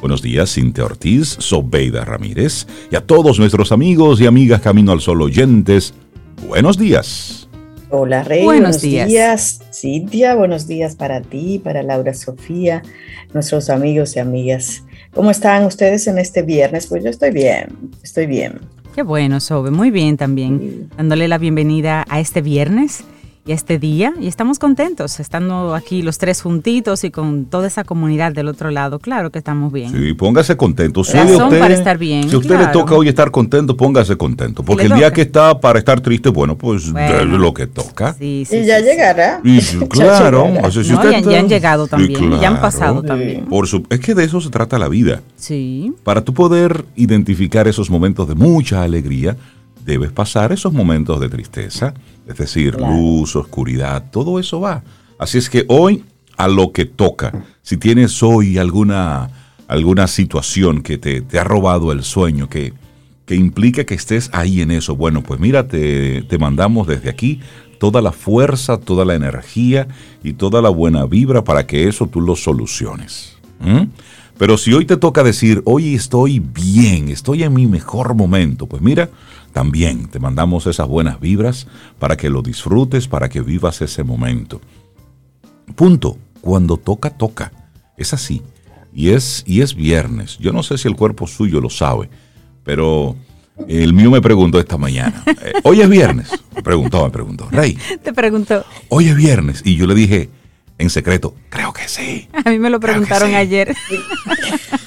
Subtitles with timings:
[0.00, 5.02] Buenos días, Cintia Ortiz, Sobeida Ramírez y a todos nuestros amigos y amigas Camino al
[5.02, 5.92] Sol oyentes.
[6.48, 7.48] Buenos días.
[7.90, 8.44] Hola, Rey.
[8.44, 9.60] Buenos, días.
[9.74, 10.34] Cintia.
[10.36, 12.82] Buenos días para ti, para Laura Sofía,
[13.34, 14.84] nuestros amigos y amigas.
[15.12, 16.86] ¿Cómo están ustedes en este viernes?
[16.86, 17.66] Pues yo estoy bien,
[18.02, 18.58] estoy bien.
[18.94, 19.70] Qué bueno, Sobe.
[19.70, 20.88] Muy bien también.
[20.96, 23.04] Dándole la bienvenida a este viernes
[23.46, 27.84] y este día y estamos contentos estando aquí los tres juntitos y con toda esa
[27.84, 28.98] comunidad del otro lado.
[28.98, 29.90] Claro que estamos bien.
[29.90, 31.04] Sí, póngase contento.
[31.04, 32.28] Si Razón para estar bien.
[32.28, 34.62] Si a usted le toca hoy estar contento, póngase contento.
[34.62, 38.14] Porque el día que está para estar triste, bueno, pues es lo que toca.
[38.14, 39.40] Sí, sí, y ya llegará.
[39.42, 43.46] Y, claro, ya, han llegado también, ya han pasado también.
[43.46, 45.22] Por su, es que de eso se trata la vida.
[45.36, 45.92] Sí.
[46.04, 49.36] Para tú poder identificar esos momentos de mucha alegría,
[49.84, 51.94] debes pasar esos momentos de tristeza
[52.30, 54.82] es decir, luz, oscuridad, todo eso va.
[55.18, 56.04] Así es que hoy
[56.40, 57.44] a lo que toca.
[57.60, 59.28] Si tienes hoy alguna,
[59.68, 62.72] alguna situación que te, ha robado el sueño, que,
[63.26, 67.40] que, implica que estés ahí en eso, bueno, pues mira, te, mandamos desde aquí
[67.78, 69.86] toda la fuerza, toda la energía
[70.24, 73.36] y toda la buena vibra para que eso tú lo soluciones.
[74.38, 78.80] Pero si hoy te toca decir, hoy estoy bien, estoy en mi mejor momento, pues
[78.80, 79.10] mira,
[79.52, 81.66] también te mandamos esas buenas vibras
[81.98, 84.60] para que lo disfrutes, para que vivas ese momento.
[85.74, 86.18] Punto.
[86.40, 87.52] Cuando toca, toca.
[87.96, 88.42] Es así.
[88.94, 90.38] Y es, y es viernes.
[90.38, 92.08] Yo no sé si el cuerpo suyo lo sabe,
[92.64, 93.16] pero
[93.68, 95.22] el mío me preguntó esta mañana.
[95.42, 96.30] Eh, hoy es viernes.
[96.54, 97.48] Me preguntó, me preguntó.
[97.50, 97.78] Rey.
[98.02, 98.64] Te preguntó.
[98.88, 99.62] Hoy es viernes.
[99.64, 100.28] Y yo le dije
[100.76, 102.28] en secreto, creo que sí.
[102.44, 103.74] A mí me lo preguntaron ayer.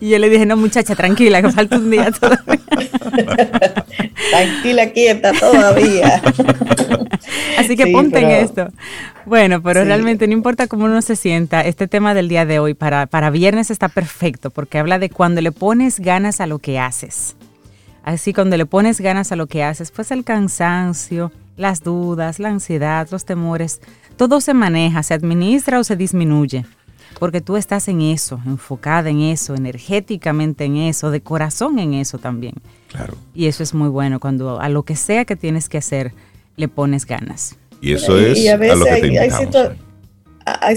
[0.00, 2.60] Y yo le dije, no muchacha, tranquila, que falta un día todavía.
[4.30, 6.22] tranquila, quieta todavía.
[7.58, 8.68] Así que ponte en esto.
[9.24, 12.74] Bueno, pero realmente no importa cómo uno se sienta, este tema del día de hoy
[12.74, 16.78] para, para viernes está perfecto porque habla de cuando le pones ganas a lo que
[16.78, 17.36] haces.
[18.02, 22.48] Así cuando le pones ganas a lo que haces, pues el cansancio, las dudas, la
[22.48, 23.80] ansiedad, los temores,
[24.16, 26.64] todo se maneja, se administra o se disminuye
[27.18, 32.18] porque tú estás en eso, enfocada en eso, energéticamente en eso, de corazón en eso
[32.18, 32.54] también.
[32.88, 33.14] Claro.
[33.34, 36.12] Y eso es muy bueno cuando a lo que sea que tienes que hacer
[36.56, 37.56] le pones ganas.
[37.80, 39.30] Y eso es a, lo que te hay, hay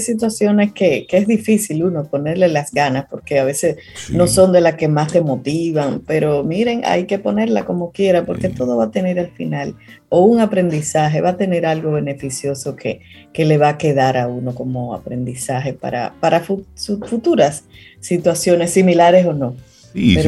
[0.00, 3.76] situaciones que, es difícil uno ponerle las ganas porque a veces
[4.10, 8.24] no son de las que más te motivan, pero miren, hay que ponerla como quiera
[8.24, 9.74] porque todo va a tener al final
[10.08, 13.00] o un aprendizaje, va a tener algo beneficioso que,
[13.32, 17.64] que le va a quedar a uno como aprendizaje para, para futuras
[18.00, 19.56] situaciones similares o no.
[19.94, 20.18] y,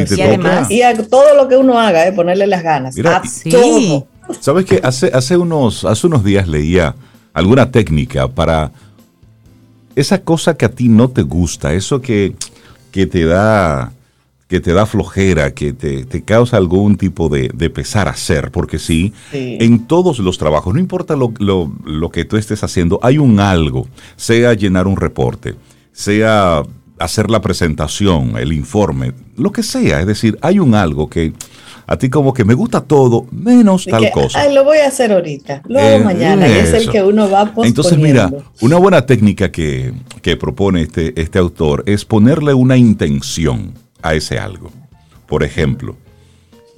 [0.71, 2.99] y a todo lo que uno haga, eh, ponerle las ganas.
[2.99, 4.07] a todo.
[4.41, 6.95] ¿Sabes que hace, hace, unos, hace unos días leía
[7.33, 8.71] alguna técnica para
[9.99, 12.35] esa cosa que a ti no te gusta, eso que,
[12.93, 13.93] que te da
[14.49, 19.87] que te da flojera, que te, causa algún tipo de, pesar hacer, porque sí, en
[19.87, 23.87] todos los trabajos, no importa lo, lo, que tú estés haciendo, hay un algo,
[24.17, 25.55] sea llenar un reporte,
[25.93, 26.63] sea
[26.99, 31.35] hacer la presentación, el informe, lo que sea, es decir, hay un algo que
[31.91, 34.43] a ti como que me gusta todo, menos tal cosa.
[34.43, 37.47] Ay, lo voy a hacer ahorita, luego eh, mañana, y es el que uno va
[37.47, 37.81] posponiendo.
[37.81, 39.95] Entonces, mira, una buena técnica que,
[40.39, 43.73] propone este, este autor es ponerle una intención
[44.03, 44.71] a ese algo.
[45.27, 45.97] Por ejemplo,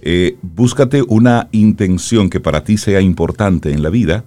[0.00, 4.24] eh, búscate una intención que para ti sea importante en la vida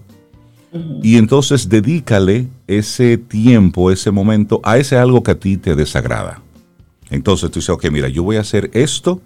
[1.02, 6.42] y entonces dedícale ese tiempo, ese momento a ese algo que a ti te desagrada.
[7.10, 9.22] Entonces tú dices, ok, mira, yo voy a hacer esto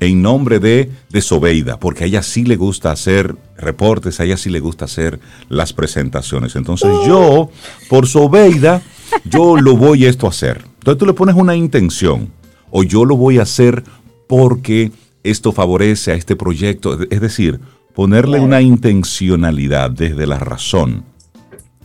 [0.00, 4.36] en nombre de, de Sobeida, porque a ella sí le gusta hacer reportes, a ella
[4.36, 6.56] sí le gusta hacer las presentaciones.
[6.56, 7.50] Entonces yo,
[7.88, 8.82] por Sobeida,
[9.24, 10.64] yo lo voy esto a hacer.
[10.78, 12.30] Entonces tú le pones una intención,
[12.70, 13.84] o yo lo voy a hacer
[14.26, 14.90] porque
[15.22, 16.98] esto favorece a este proyecto.
[17.10, 17.60] Es decir,
[17.94, 21.04] ponerle una intencionalidad desde la razón.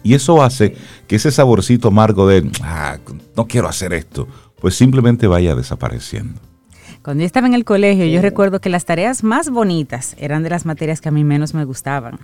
[0.03, 0.75] Y eso hace
[1.07, 2.97] que ese saborcito amargo de, ah,
[3.35, 4.27] no quiero hacer esto,
[4.61, 6.39] pues simplemente vaya desapareciendo.
[7.07, 10.49] Cuando yo estaba en el colegio, yo recuerdo que las tareas más bonitas eran de
[10.49, 12.19] las materias que a mí menos me gustaban.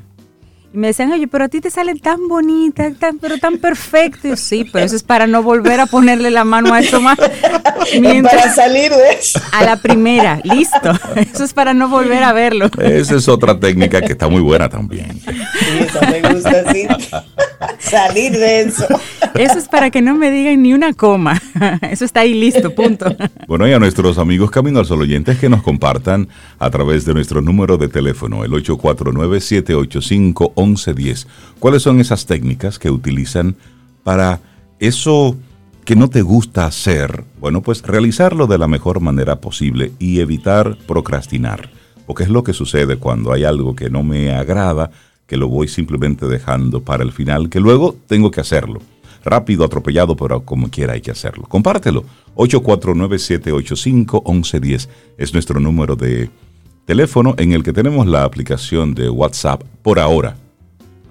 [0.73, 4.35] Y me decían, oye, pero a ti te salen tan bonitas, tan, pero tan perfecto.
[4.35, 7.17] sí, pero eso es para no volver a ponerle la mano a eso más.
[8.23, 9.39] para salir de eso.
[9.51, 10.91] A la primera, listo.
[11.33, 12.69] Eso es para no volver a verlo.
[12.79, 15.19] Esa es otra técnica que está muy buena también.
[15.19, 15.31] Sí,
[15.79, 16.87] eso me gusta, sí.
[17.79, 18.87] Salir de eso.
[19.35, 21.41] Eso es para que no me digan ni una coma.
[21.91, 23.15] Eso está ahí listo, punto.
[23.47, 26.29] Bueno, y a nuestros amigos Camino al Sol oyentes que nos compartan
[26.59, 31.27] a través de nuestro número de teléfono, el 849-785 1110.
[31.60, 33.56] ¿Cuáles son esas técnicas que utilizan
[34.04, 34.39] para
[34.80, 35.38] eso
[35.86, 37.24] que no te gusta hacer?
[37.39, 41.69] Bueno, pues realizarlo de la mejor manera posible y evitar procrastinar,
[42.06, 44.92] porque es lo que sucede cuando hay algo que no me agrada,
[45.27, 48.81] que lo voy simplemente dejando para el final, que luego tengo que hacerlo.
[49.25, 51.45] Rápido, atropellado, pero como quiera hay que hacerlo.
[51.48, 52.04] Compártelo.
[52.36, 56.30] 849-785-1110 es nuestro número de
[56.86, 60.36] teléfono en el que tenemos la aplicación de WhatsApp por ahora.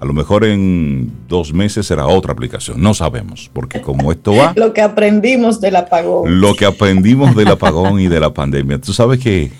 [0.02, 4.52] A lo mejor en dos meses será otra aplicación, no sabemos, porque como esto va...
[4.56, 6.40] lo que aprendimos del apagón.
[6.40, 8.80] Lo que aprendimos del apagón y de la pandemia.
[8.80, 9.52] Tú sabes que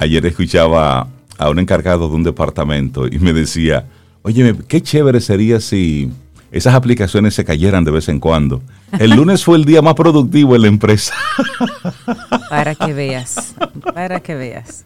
[0.00, 1.06] ayer escuchaba
[1.38, 3.86] a un encargado de un departamento y me decía,
[4.22, 6.10] oye, qué chévere sería si
[6.50, 8.60] esas aplicaciones se cayeran de vez en cuando.
[8.98, 11.14] El lunes fue el día más productivo en la empresa.
[12.50, 13.54] Para que veas,
[13.94, 14.84] para que veas.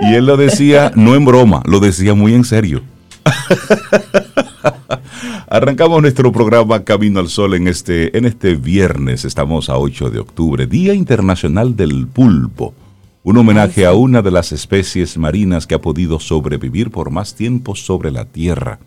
[0.00, 2.80] Y él lo decía no en broma, lo decía muy en serio.
[5.48, 9.24] Arrancamos nuestro programa Camino al Sol en este, en este viernes.
[9.24, 12.74] Estamos a 8 de octubre, Día Internacional del Pulpo.
[13.22, 17.76] Un homenaje a una de las especies marinas que ha podido sobrevivir por más tiempo
[17.76, 18.78] sobre la Tierra.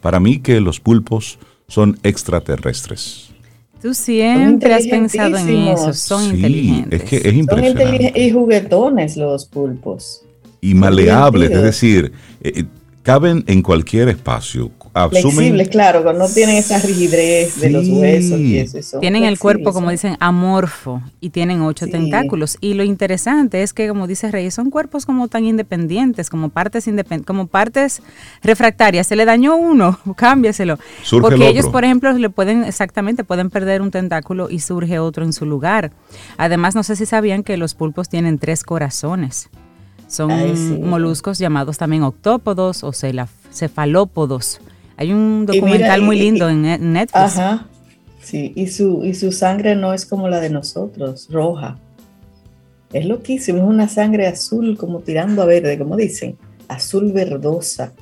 [0.00, 1.38] Para mí que los pulpos
[1.68, 3.30] son extraterrestres.
[3.80, 7.02] Tú siempre has pensado en eso, son inteligentes.
[7.02, 8.12] Es que es impresionante.
[8.16, 10.22] y juguetones los pulpos.
[10.60, 12.64] Y maleables, es decir, eh,
[13.06, 14.72] caben en cualquier espacio.
[15.10, 18.98] Flexibles, claro, no tienen esa rigidez de los huesos y eso.
[18.98, 22.56] Tienen el cuerpo, como dicen, amorfo y tienen ocho tentáculos.
[22.60, 26.88] Y lo interesante es que, como dice Reyes, son cuerpos como tan independientes, como partes
[26.88, 28.02] independ como partes
[28.42, 29.06] refractarias.
[29.06, 30.78] Se le dañó uno, cámbiaselo.
[31.20, 35.32] Porque ellos, por ejemplo, le pueden, exactamente, pueden perder un tentáculo y surge otro en
[35.32, 35.92] su lugar.
[36.38, 39.48] Además, no sé si sabían que los pulpos tienen tres corazones.
[40.08, 40.30] Son
[40.88, 44.60] moluscos llamados también octópodos o cefalópodos.
[44.96, 47.38] Hay un documental muy lindo en Netflix.
[47.38, 47.66] Ajá.
[48.22, 51.78] Sí, y su, y su sangre no es como la de nosotros, roja.
[52.92, 56.36] Es loquísimo, es una sangre azul como tirando a verde, como dicen,
[56.66, 57.92] azul verdosa.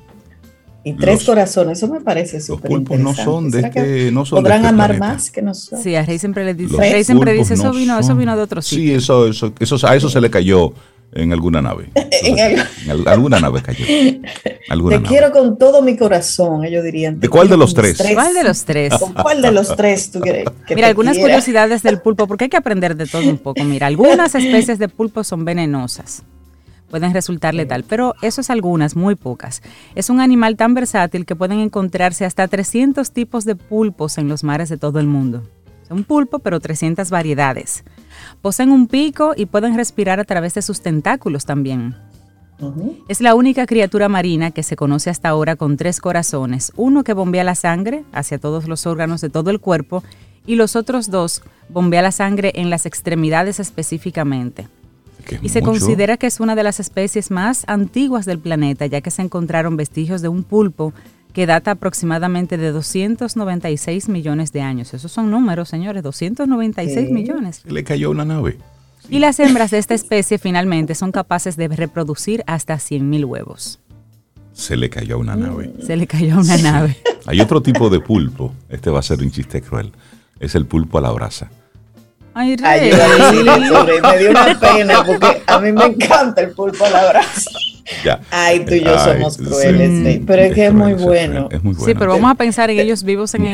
[0.83, 3.03] Y tres corazones, eso me parece súper interesante.
[3.03, 5.81] no son de este, no son podrán este amar más que nosotros.
[5.81, 8.61] Sí, a Rey siempre le dice, Rey siempre dice, eso vino, eso vino de otro
[8.61, 8.83] sitio.
[8.83, 10.73] Sí, eso, eso, eso, a eso se le cayó
[11.13, 11.89] en alguna nave.
[11.95, 13.85] en, alguna nave cayó.
[14.89, 17.19] Te quiero con todo mi corazón, ellos dirían.
[17.19, 17.97] ¿De cuál de los tres?
[18.13, 18.93] ¿Cuál de los tres?
[19.21, 20.45] cuál de los tres tú quieres?
[20.75, 23.63] Mira, algunas curiosidades del pulpo, porque hay que aprender de todo un poco.
[23.63, 26.23] Mira, algunas especies de pulpo son venenosas.
[26.89, 29.61] Pueden resultar letal, pero eso es algunas, muy pocas.
[29.95, 34.43] Es un animal tan versátil que pueden encontrarse hasta 300 tipos de pulpos en los
[34.43, 35.43] mares de todo el mundo.
[35.83, 37.83] Es un pulpo, pero 300 variedades.
[38.45, 41.95] Poseen un pico y pueden respirar a través de sus tentáculos también.
[43.07, 47.13] Es la única criatura marina que se conoce hasta ahora con tres corazones, uno que
[47.13, 50.03] bombea la sangre hacia todos los órganos de todo el cuerpo
[50.45, 54.67] y los otros dos bombea la sangre en las extremidades específicamente.
[55.41, 59.09] Y se considera que es una de las especies más antiguas del planeta, ya que
[59.09, 60.93] se encontraron vestigios de un pulpo
[61.35, 64.93] que data aproximadamente de 296 millones de años.
[64.93, 67.61] Esos son números, señores, 296 millones.
[67.65, 68.57] Le cayó una nave.
[69.09, 73.81] Y las hembras de esta especie finalmente son capaces de reproducir hasta 100.000 huevos.
[74.53, 75.73] Se le cayó una nave.
[75.85, 76.95] Se le cayó una nave.
[77.25, 78.53] Hay otro tipo de pulpo.
[78.69, 79.91] Este va a ser un chiste cruel.
[80.39, 81.51] Es el pulpo a la brasa.
[82.33, 82.91] Ay, Rey.
[82.93, 87.51] me dio una pena porque a mí me encanta el pulpo a la brasa.
[88.31, 91.49] Ay, tú y yo somos crueles, pero es que es muy bueno.
[91.85, 93.45] Sí, pero vamos a pensar en ellos vivos en,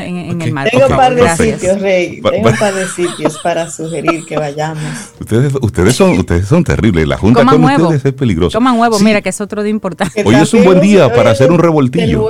[0.41, 0.69] el mar.
[0.69, 2.21] Tengo un par de sitios, Rey.
[2.21, 4.83] Tengo un par de sitios para sugerir que vayamos.
[5.19, 7.07] Ustedes, ustedes, son, ustedes son terribles.
[7.07, 8.53] La junta con ustedes es peligrosa.
[8.53, 10.23] Toman huevo, mira que es otro día importante.
[10.25, 12.27] Hoy es un buen día para hacer un revoltillo.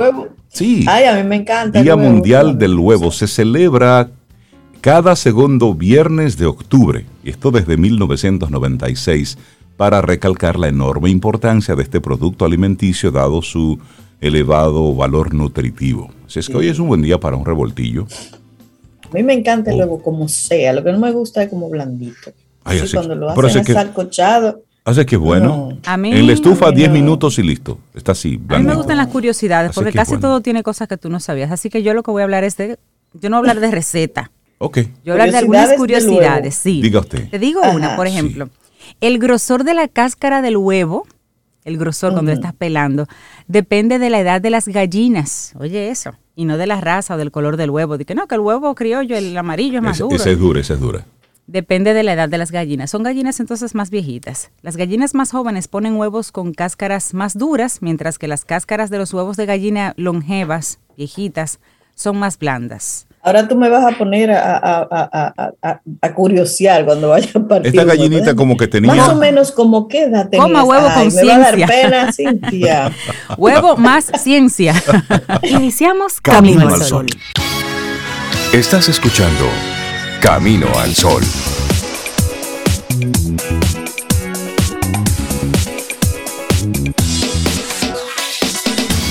[0.48, 0.84] Sí.
[0.88, 1.80] Ay, a mí me encanta.
[1.82, 3.10] Día Mundial del Huevo.
[3.10, 4.10] Se celebra
[4.82, 7.06] cada segundo viernes de octubre.
[7.24, 9.38] Y esto desde 1996
[9.82, 13.80] para recalcar la enorme importancia de este producto alimenticio dado su
[14.20, 16.08] elevado valor nutritivo.
[16.24, 18.06] Así es que hoy es un buen día para un revoltillo.
[19.02, 19.78] A mí me encanta el oh.
[19.80, 22.30] huevo como sea, lo que no me gusta es como blandito.
[22.62, 24.62] así, cuando lo hacen que, salcochado.
[24.84, 25.76] Hace que bueno.
[25.84, 27.80] en la estufa 10 minutos y listo.
[27.92, 28.40] Está así.
[28.50, 31.50] A mí me gustan las curiosidades, porque casi todo tiene cosas que tú no sabías.
[31.50, 32.78] Así que yo lo que voy a hablar es de.
[33.14, 34.30] Yo no voy a hablar de receta.
[34.58, 34.78] Ok.
[34.78, 36.80] Yo voy a hablar de algunas curiosidades, sí.
[36.80, 37.28] Diga usted.
[37.30, 38.48] Te digo una, por ejemplo.
[39.00, 41.06] El grosor de la cáscara del huevo,
[41.64, 43.06] el grosor cuando estás pelando,
[43.46, 45.52] depende de la edad de las gallinas.
[45.58, 46.12] Oye eso.
[46.34, 47.98] Y no de la raza o del color del huevo.
[47.98, 50.16] De que no, que el huevo criollo, el amarillo es más duro.
[50.16, 51.04] Esa es dura, esa es dura.
[51.46, 52.90] Depende de la edad de las gallinas.
[52.90, 54.50] Son gallinas entonces más viejitas.
[54.62, 58.98] Las gallinas más jóvenes ponen huevos con cáscaras más duras, mientras que las cáscaras de
[58.98, 61.58] los huevos de gallina longevas, viejitas,
[61.94, 63.06] son más blandas.
[63.24, 67.68] Ahora tú me vas a poner a, a, a, a curiosear cuando vaya a partir.
[67.68, 68.92] Esta gallinita como que tenía...
[68.92, 70.44] Más o menos como qué edad tenía.
[70.44, 71.24] Coma huevo con ciencia.
[71.24, 72.92] Me va a dar pena, Cintia.
[73.38, 74.74] huevo más ciencia.
[75.44, 77.06] Iniciamos Camino, al Sol.
[78.52, 79.44] Estás escuchando
[80.20, 81.22] Camino al Sol.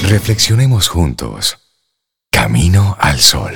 [0.09, 1.59] Reflexionemos juntos.
[2.29, 3.53] Camino al Sol.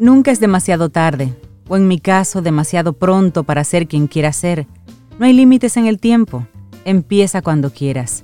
[0.00, 1.34] Nunca es demasiado tarde,
[1.66, 4.68] o en mi caso demasiado pronto para ser quien quiera ser.
[5.18, 6.46] No hay límites en el tiempo.
[6.84, 8.22] Empieza cuando quieras.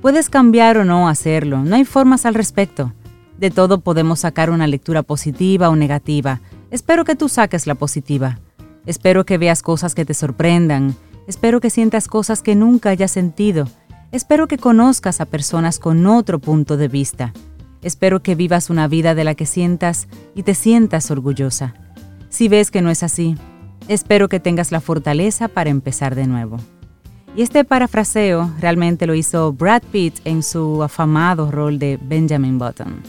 [0.00, 2.92] Puedes cambiar o no hacerlo, no hay formas al respecto.
[3.38, 6.40] De todo podemos sacar una lectura positiva o negativa.
[6.72, 8.40] Espero que tú saques la positiva.
[8.84, 10.96] Espero que veas cosas que te sorprendan.
[11.28, 13.68] Espero que sientas cosas que nunca hayas sentido.
[14.10, 17.32] Espero que conozcas a personas con otro punto de vista.
[17.82, 21.74] Espero que vivas una vida de la que sientas y te sientas orgullosa.
[22.28, 23.36] Si ves que no es así,
[23.88, 26.58] espero que tengas la fortaleza para empezar de nuevo.
[27.36, 33.02] Y este parafraseo realmente lo hizo Brad Pitt en su afamado rol de Benjamin Button.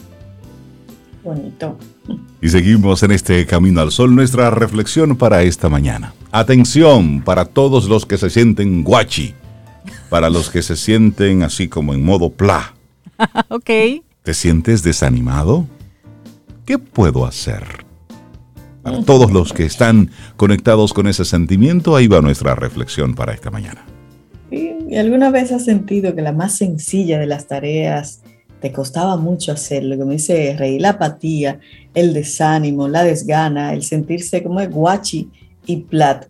[1.22, 1.78] Bonito.
[2.42, 6.14] Y seguimos en este Camino al Sol, nuestra reflexión para esta mañana.
[6.32, 9.34] Atención para todos los que se sienten guachi,
[10.10, 12.74] para los que se sienten así como en modo pla.
[13.48, 13.70] ok.
[14.24, 15.66] ¿Te sientes desanimado?
[16.64, 17.62] ¿Qué puedo hacer?
[18.82, 23.50] Para todos los que están conectados con ese sentimiento, ahí va nuestra reflexión para esta
[23.50, 23.84] mañana.
[24.50, 28.22] ¿Y alguna vez has sentido que la más sencilla de las tareas
[28.62, 29.98] te costaba mucho hacerlo?
[29.98, 31.60] Como dice Rey, la apatía,
[31.92, 35.28] el desánimo, la desgana, el sentirse como guachi
[35.66, 36.28] y plat.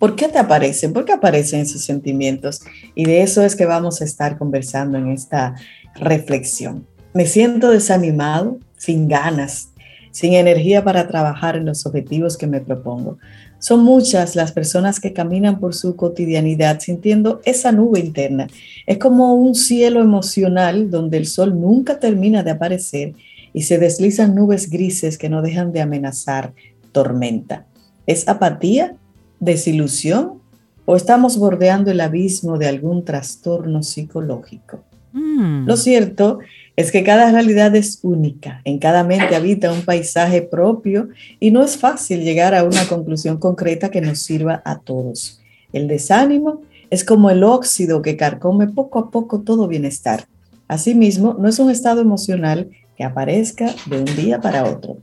[0.00, 0.92] ¿Por qué te aparecen?
[0.92, 2.60] ¿Por qué aparecen esos sentimientos?
[2.96, 5.54] Y de eso es que vamos a estar conversando en esta
[5.94, 6.86] reflexión.
[7.14, 9.72] Me siento desanimado, sin ganas,
[10.12, 13.18] sin energía para trabajar en los objetivos que me propongo.
[13.58, 18.46] Son muchas las personas que caminan por su cotidianidad sintiendo esa nube interna.
[18.86, 23.14] Es como un cielo emocional donde el sol nunca termina de aparecer
[23.52, 26.54] y se deslizan nubes grises que no dejan de amenazar
[26.92, 27.66] tormenta.
[28.06, 28.96] ¿Es apatía?
[29.40, 30.40] ¿Desilusión?
[30.84, 34.82] ¿O estamos bordeando el abismo de algún trastorno psicológico?
[35.12, 35.66] Mm.
[35.66, 36.38] Lo cierto
[36.76, 41.62] es que cada realidad es única, en cada mente habita un paisaje propio y no
[41.62, 45.40] es fácil llegar a una conclusión concreta que nos sirva a todos.
[45.72, 50.26] El desánimo es como el óxido que carcome poco a poco todo bienestar.
[50.68, 54.98] Asimismo, no es un estado emocional que aparezca de un día para otro.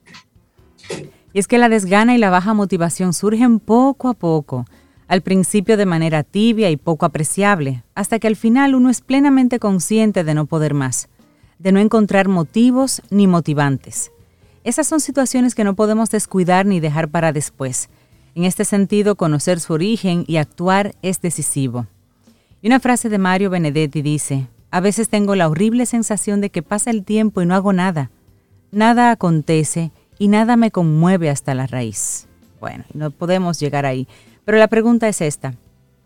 [1.33, 4.65] Y es que la desgana y la baja motivación surgen poco a poco
[5.09, 9.59] al principio de manera tibia y poco apreciable, hasta que al final uno es plenamente
[9.59, 11.09] consciente de no poder más,
[11.57, 14.11] de no encontrar motivos ni motivantes.
[14.63, 17.89] Esas son situaciones que no podemos descuidar ni dejar para después.
[18.35, 21.87] En este sentido, conocer su origen y actuar es decisivo.
[22.61, 26.61] Y una frase de Mario Benedetti dice, a veces tengo la horrible sensación de que
[26.61, 28.11] pasa el tiempo y no hago nada.
[28.71, 32.27] Nada acontece y nada me conmueve hasta la raíz.
[32.59, 34.07] Bueno, no podemos llegar ahí.
[34.49, 35.53] Pero la pregunta es esta.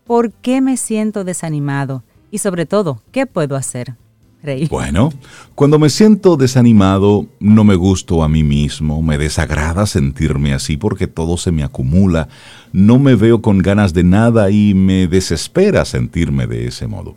[0.04, 2.04] ¿Por qué me siento desanimado?
[2.30, 3.94] Y sobre todo, ¿qué puedo hacer?
[4.42, 4.66] Rey.
[4.66, 5.10] Bueno,
[5.54, 11.06] cuando me siento desanimado, no me gusto a mí mismo, me desagrada sentirme así porque
[11.06, 12.28] todo se me acumula,
[12.70, 17.16] no me veo con ganas de nada y me desespera sentirme de ese modo.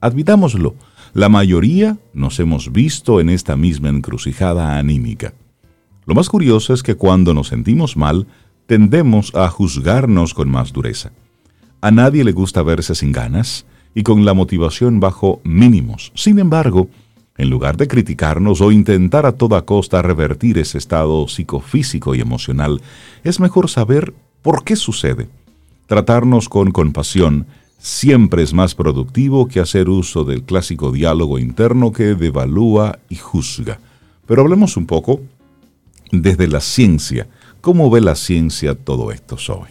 [0.00, 0.76] Admitámoslo,
[1.12, 5.34] la mayoría nos hemos visto en esta misma encrucijada anímica.
[6.06, 8.28] Lo más curioso es que cuando nos sentimos mal,
[8.68, 11.10] tendemos a juzgarnos con más dureza.
[11.80, 16.12] A nadie le gusta verse sin ganas y con la motivación bajo mínimos.
[16.14, 16.90] Sin embargo,
[17.38, 22.82] en lugar de criticarnos o intentar a toda costa revertir ese estado psicofísico y emocional,
[23.24, 25.30] es mejor saber por qué sucede.
[25.86, 27.46] Tratarnos con compasión
[27.78, 33.80] siempre es más productivo que hacer uso del clásico diálogo interno que devalúa y juzga.
[34.26, 35.22] Pero hablemos un poco
[36.12, 37.28] desde la ciencia
[37.60, 39.68] ¿Cómo ve la ciencia todo esto, Zoe?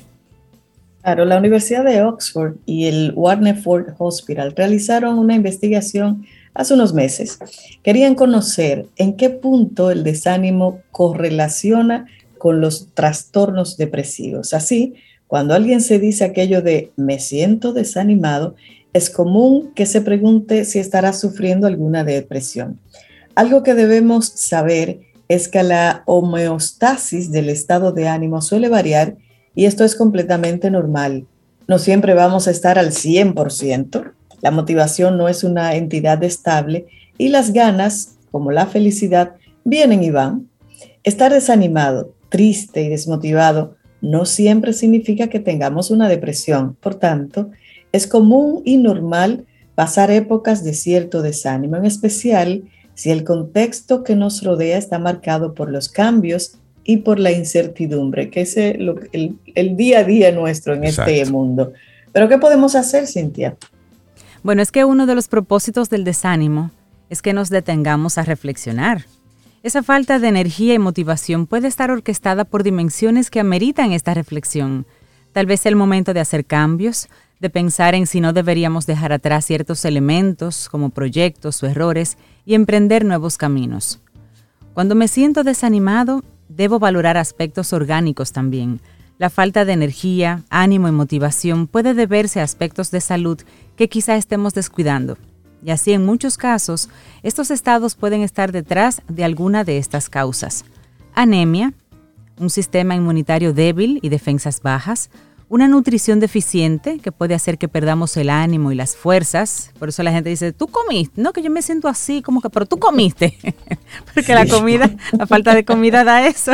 [1.02, 7.40] Claro, la Universidad de Oxford y el Warneford Hospital realizaron una investigación hace unos meses.
[7.82, 14.54] Querían conocer en qué punto el desánimo correlaciona con los trastornos depresivos.
[14.54, 14.96] Así,
[15.28, 18.56] cuando alguien se dice aquello de me siento desanimado,
[18.92, 22.80] es común que se pregunte si estará sufriendo alguna depresión.
[23.36, 29.18] Algo que debemos saber es que la homeostasis del estado de ánimo suele variar
[29.56, 31.26] y esto es completamente normal.
[31.68, 36.86] No siempre vamos a estar al 100%, La motivación no es una entidad estable
[37.18, 40.48] y las ganas, como la felicidad, vienen y van.
[41.04, 46.76] Estar desanimado, triste y desmotivado no siempre significa que tengamos una depresión.
[46.80, 47.50] Por tanto,
[47.92, 52.64] es común y normal pasar épocas de cierto desánimo, en especial
[52.98, 58.32] si el contexto que nos rodea está marcado por los cambios y por la incertidumbre,
[58.32, 58.98] que es el,
[59.78, 61.74] día a día nuestro en este mundo.
[62.12, 63.56] Pero ¿qué podemos hacer, Cintia?
[64.42, 66.72] Bueno, es que uno de los propósitos del desánimo
[67.12, 69.06] es que nos detengamos a reflexionar.
[69.62, 74.88] Esa falta de energía y motivación puede estar orquestada por dimensiones que ameritan esta reflexión.
[75.34, 79.46] Tal vez el momento de hacer cambios, de pensar en si no deberíamos dejar atrás
[79.46, 84.00] ciertos elementos como proyectos o errores y emprender nuevos caminos.
[84.74, 88.80] Cuando me siento desanimado, debo valorar aspectos orgánicos también.
[89.18, 93.42] La falta de energía, ánimo y motivación puede deberse a aspectos de salud
[93.76, 95.18] que quizá estemos descuidando.
[95.62, 96.90] Y así en muchos casos,
[97.22, 100.64] estos estados pueden estar detrás de alguna de estas causas.
[101.14, 101.74] Anemia,
[102.40, 105.10] un sistema inmunitario débil y defensas bajas,
[105.50, 109.72] una nutrición deficiente que puede hacer que perdamos el ánimo y las fuerzas.
[109.80, 111.22] Por eso la gente dice, tú comiste.
[111.22, 113.38] No, que yo me siento así, como que, pero tú comiste.
[114.14, 116.52] Porque la comida, la falta de comida da eso.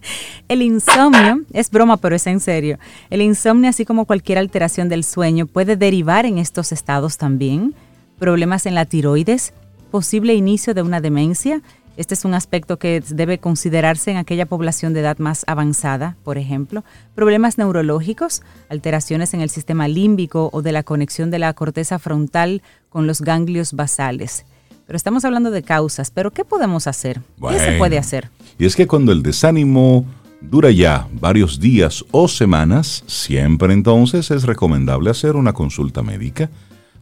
[0.48, 2.78] el insomnio, es broma, pero es en serio.
[3.10, 7.74] El insomnio, así como cualquier alteración del sueño, puede derivar en estos estados también.
[8.18, 9.52] Problemas en la tiroides,
[9.92, 11.62] posible inicio de una demencia
[11.96, 16.38] este es un aspecto que debe considerarse en aquella población de edad más avanzada, por
[16.38, 16.84] ejemplo.
[17.14, 22.62] Problemas neurológicos, alteraciones en el sistema límbico o de la conexión de la corteza frontal
[22.88, 24.46] con los ganglios basales.
[24.86, 27.20] Pero estamos hablando de causas, pero ¿qué podemos hacer?
[27.48, 28.30] ¿Qué se puede hacer?
[28.58, 30.06] Y es que cuando el desánimo
[30.40, 36.50] dura ya varios días o semanas, siempre entonces es recomendable hacer una consulta médica.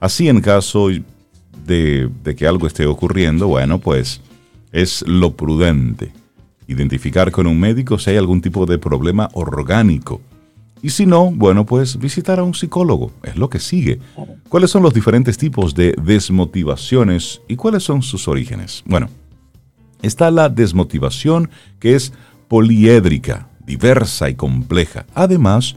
[0.00, 0.88] Así en caso
[1.64, 4.20] de, de que algo esté ocurriendo, bueno, pues
[4.72, 6.12] es lo prudente.
[6.66, 10.20] Identificar con un médico si hay algún tipo de problema orgánico.
[10.82, 13.12] Y si no, bueno, pues visitar a un psicólogo.
[13.22, 14.00] Es lo que sigue.
[14.48, 18.82] ¿Cuáles son los diferentes tipos de desmotivaciones y cuáles son sus orígenes?
[18.86, 19.08] Bueno,
[20.00, 22.12] está la desmotivación que es
[22.48, 25.04] poliédrica, diversa y compleja.
[25.14, 25.76] Además,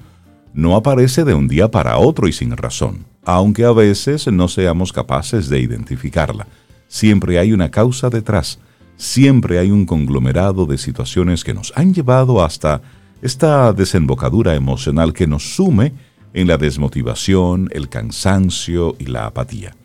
[0.53, 4.93] no aparece de un día para otro y sin razón, aunque a veces no seamos
[4.93, 6.47] capaces de identificarla.
[6.87, 8.59] Siempre hay una causa detrás
[8.97, 12.81] siempre hay un conglomerado de situaciones que nos han llevado hasta
[13.21, 15.93] esta desembocadura emocional que nos sume
[16.33, 19.75] en la desmotivación, el cansancio y la apatía.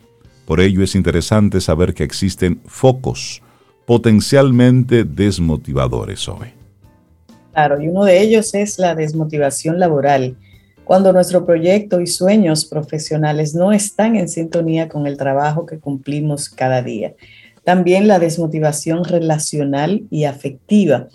[0.45, 3.43] Por ello es interesante saber que existen focos
[3.87, 6.49] potencialmente desmotivadores hoy.
[7.53, 10.37] Claro, y uno de ellos es la desmotivación laboral,
[10.85, 16.49] cuando nuestro proyecto y sueños profesionales no están en sintonía con el trabajo que cumplimos
[16.49, 17.15] cada día
[17.69, 21.09] también la desmotivación relacional y afectiva.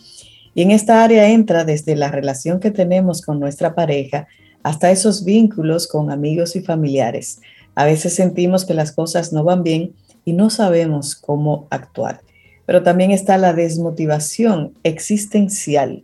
[0.54, 4.28] Y en esta área entra desde la relación que tenemos con nuestra pareja
[4.62, 7.42] hasta esos vínculos con amigos y familiares.
[7.74, 12.22] A veces sentimos que las cosas no van bien y no sabemos cómo actuar.
[12.68, 16.04] Pero también está la desmotivación existencial.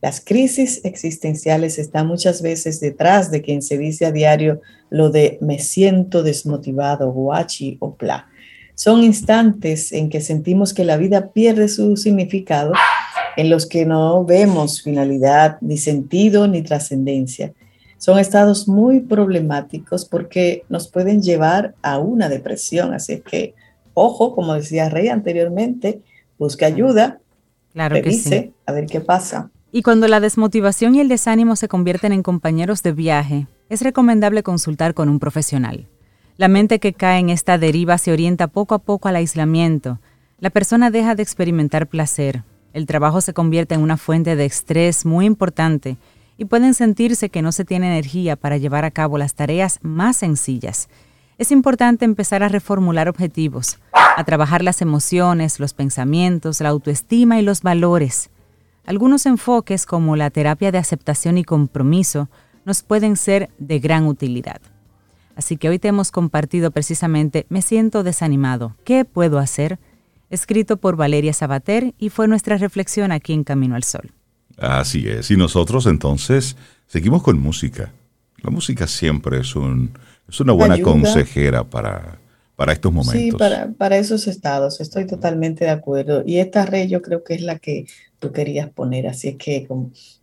[0.00, 5.36] Las crisis existenciales están muchas veces detrás de quien se dice a diario lo de
[5.42, 8.29] me siento desmotivado, guachi o pla.
[8.80, 12.72] Son instantes en que sentimos que la vida pierde su significado,
[13.36, 17.52] en los que no vemos finalidad, ni sentido, ni trascendencia.
[17.98, 22.94] Son estados muy problemáticos porque nos pueden llevar a una depresión.
[22.94, 23.52] Así que,
[23.92, 26.00] ojo, como decía Rey anteriormente,
[26.38, 27.20] busca ayuda,
[27.74, 29.50] claro revise, a ver qué pasa.
[29.72, 34.42] Y cuando la desmotivación y el desánimo se convierten en compañeros de viaje, es recomendable
[34.42, 35.86] consultar con un profesional.
[36.40, 39.98] La mente que cae en esta deriva se orienta poco a poco al aislamiento.
[40.38, 42.44] La persona deja de experimentar placer.
[42.72, 45.98] El trabajo se convierte en una fuente de estrés muy importante
[46.38, 50.16] y pueden sentirse que no se tiene energía para llevar a cabo las tareas más
[50.16, 50.88] sencillas.
[51.36, 57.42] Es importante empezar a reformular objetivos, a trabajar las emociones, los pensamientos, la autoestima y
[57.42, 58.30] los valores.
[58.86, 62.30] Algunos enfoques como la terapia de aceptación y compromiso
[62.64, 64.62] nos pueden ser de gran utilidad.
[65.40, 69.78] Así que hoy te hemos compartido precisamente Me siento desanimado, ¿qué puedo hacer?
[70.28, 74.12] Escrito por Valeria Sabater y fue nuestra reflexión aquí en Camino al Sol.
[74.58, 77.90] Así es, y nosotros entonces seguimos con música.
[78.42, 79.92] La música siempre es, un,
[80.28, 82.18] es una buena consejera para,
[82.54, 83.18] para estos momentos.
[83.18, 86.22] Sí, para, para esos estados, estoy totalmente de acuerdo.
[86.26, 87.86] Y esta red yo creo que es la que
[88.18, 89.66] tú querías poner, así es que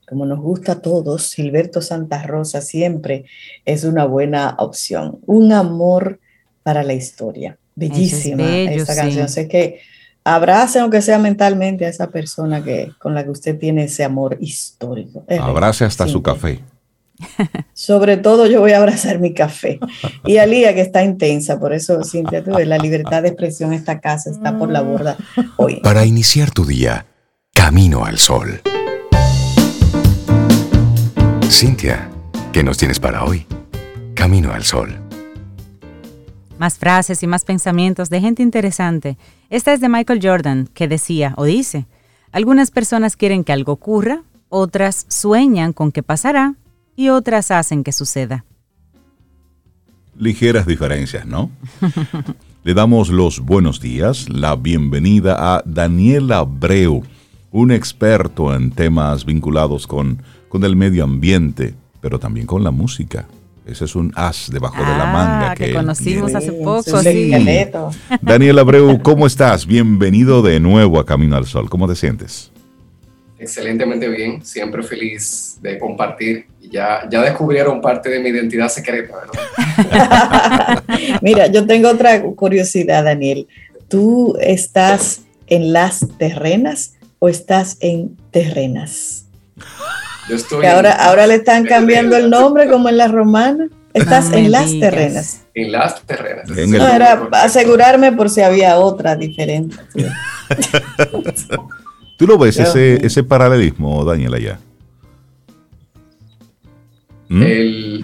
[0.08, 3.26] como nos gusta a todos, Silberto Santa Rosa siempre
[3.66, 5.20] es una buena opción.
[5.26, 6.20] Un amor
[6.64, 7.58] para la historia.
[7.76, 9.28] Bellísima esta canción.
[9.28, 9.82] Sé que
[10.24, 14.38] abrace, aunque sea mentalmente, a esa persona que, con la que usted tiene ese amor
[14.40, 15.26] histórico.
[15.42, 16.60] Abrace hasta su café.
[17.74, 19.78] Sobre todo yo voy a abrazar mi café.
[20.26, 23.80] Y Alía, que está intensa, por eso, Cintia, tú ves, la libertad de expresión en
[23.80, 25.18] esta casa está por la borda
[25.58, 25.82] hoy.
[25.82, 27.06] Para iniciar tu día,
[27.54, 28.62] camino al sol.
[31.50, 32.10] Cintia,
[32.52, 33.46] ¿qué nos tienes para hoy?
[34.14, 34.96] Camino al sol.
[36.60, 39.18] Más frases y más pensamientos de gente interesante.
[39.50, 41.88] Esta es de Michael Jordan, que decía o dice,
[42.32, 46.56] algunas personas quieren que algo ocurra, otras sueñan con que pasará
[46.96, 48.46] y otras hacen que suceda.
[50.16, 51.50] Ligeras diferencias, ¿no?
[52.64, 57.04] Le damos los buenos días, la bienvenida a Daniela Abreu,
[57.52, 63.28] un experto en temas vinculados con, con el medio ambiente, pero también con la música.
[63.66, 67.02] Ese es un as debajo de la ah, manga que, conocimos hace poco.
[67.02, 67.34] Sí.
[68.22, 69.66] Daniel Abreu, ¿cómo estás?
[69.66, 71.70] Bienvenido de nuevo a Camino al Sol.
[71.70, 72.50] ¿Cómo te sientes?
[73.38, 76.48] Excelentemente bien, siempre feliz de compartir.
[76.72, 80.84] Ya, ya descubrieron parte de mi identidad secreta, ¿verdad?
[81.22, 83.48] Mira, yo tengo otra curiosidad, Daniel.
[83.90, 89.26] ¿Tú estás en las terrenas o estás en terrenas?
[90.68, 93.70] Ahora, ahora le están cambiando el nombre como en la romana.
[93.94, 95.42] Estás en las terrenas.
[95.54, 96.48] En las terrenas.
[96.50, 99.76] no, era asegurarme por si había otra diferente.
[102.18, 104.60] ¿Tú lo ves, ese, ese paralelismo, Daniel, allá?
[107.30, 108.04] ¿Mm?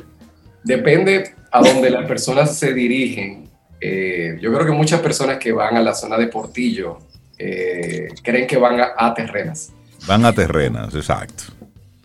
[0.64, 3.50] depende a donde las personas se dirigen.
[3.80, 7.00] Eh, yo creo que muchas personas que van a la zona de Portillo
[7.38, 9.72] eh, creen que van a terrenas.
[10.08, 11.44] Van a terrenas, exacto.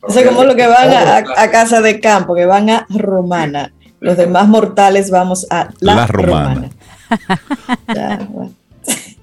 [0.07, 3.73] Eso es como lo que van a, casa de campo, que van a Romana.
[4.01, 6.71] Los demás mortales vamos a la, Romana.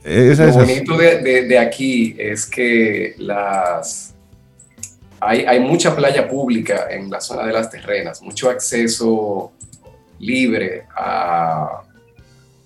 [0.03, 4.13] Lo bonito de, aquí es que las
[5.21, 9.53] hay, hay, mucha playa pública en la zona de las terrenas, mucho acceso
[10.19, 11.81] libre a,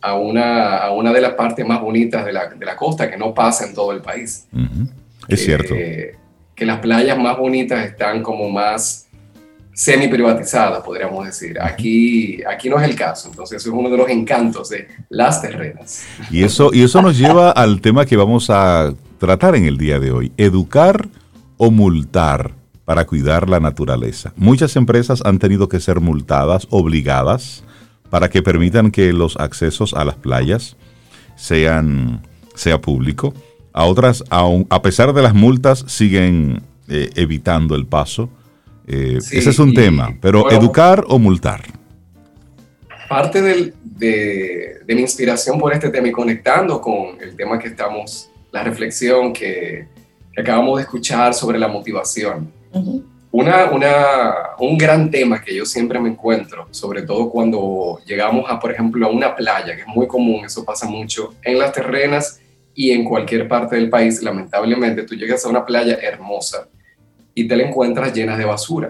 [0.01, 3.17] a, una, a una de las partes más bonitas de la, de la costa que
[3.17, 4.47] no pasa en todo el país.
[5.27, 5.75] Es cierto
[6.59, 9.07] que las playas más bonitas están como más
[9.71, 11.57] semi privatizadas, podríamos decir.
[11.61, 15.41] Aquí, aquí no es el caso, entonces eso es uno de los encantos de las
[15.41, 16.03] terrenas.
[16.29, 20.01] Y eso, y eso nos lleva al tema que vamos a tratar en el día
[20.01, 21.07] de hoy, educar
[21.55, 22.51] o multar
[22.83, 24.33] para cuidar la naturaleza.
[24.35, 27.63] Muchas empresas han tenido que ser multadas, obligadas,
[28.09, 30.75] para que permitan que los accesos a las playas
[31.37, 32.21] sean
[32.53, 33.33] sea público.
[33.71, 38.29] A otras, a pesar de las multas, siguen eh, evitando el paso.
[38.87, 41.61] Eh, ese es un tema, pero educar o multar.
[43.07, 43.73] Parte de,
[44.87, 49.87] mi inspiración por este tema y conectando con el tema que estamos, la reflexión que,
[50.35, 52.51] acabamos de escuchar sobre la motivación.
[53.31, 53.69] una,
[54.57, 59.05] un gran tema que yo siempre me encuentro, sobre todo cuando llegamos a, por ejemplo,
[59.05, 62.39] a una playa, que es muy común, eso pasa mucho en las terrenas
[62.79, 66.69] y en cualquier parte del país, lamentablemente, tú llegas a una playa hermosa
[67.33, 68.87] y te la encuentras llena de basura.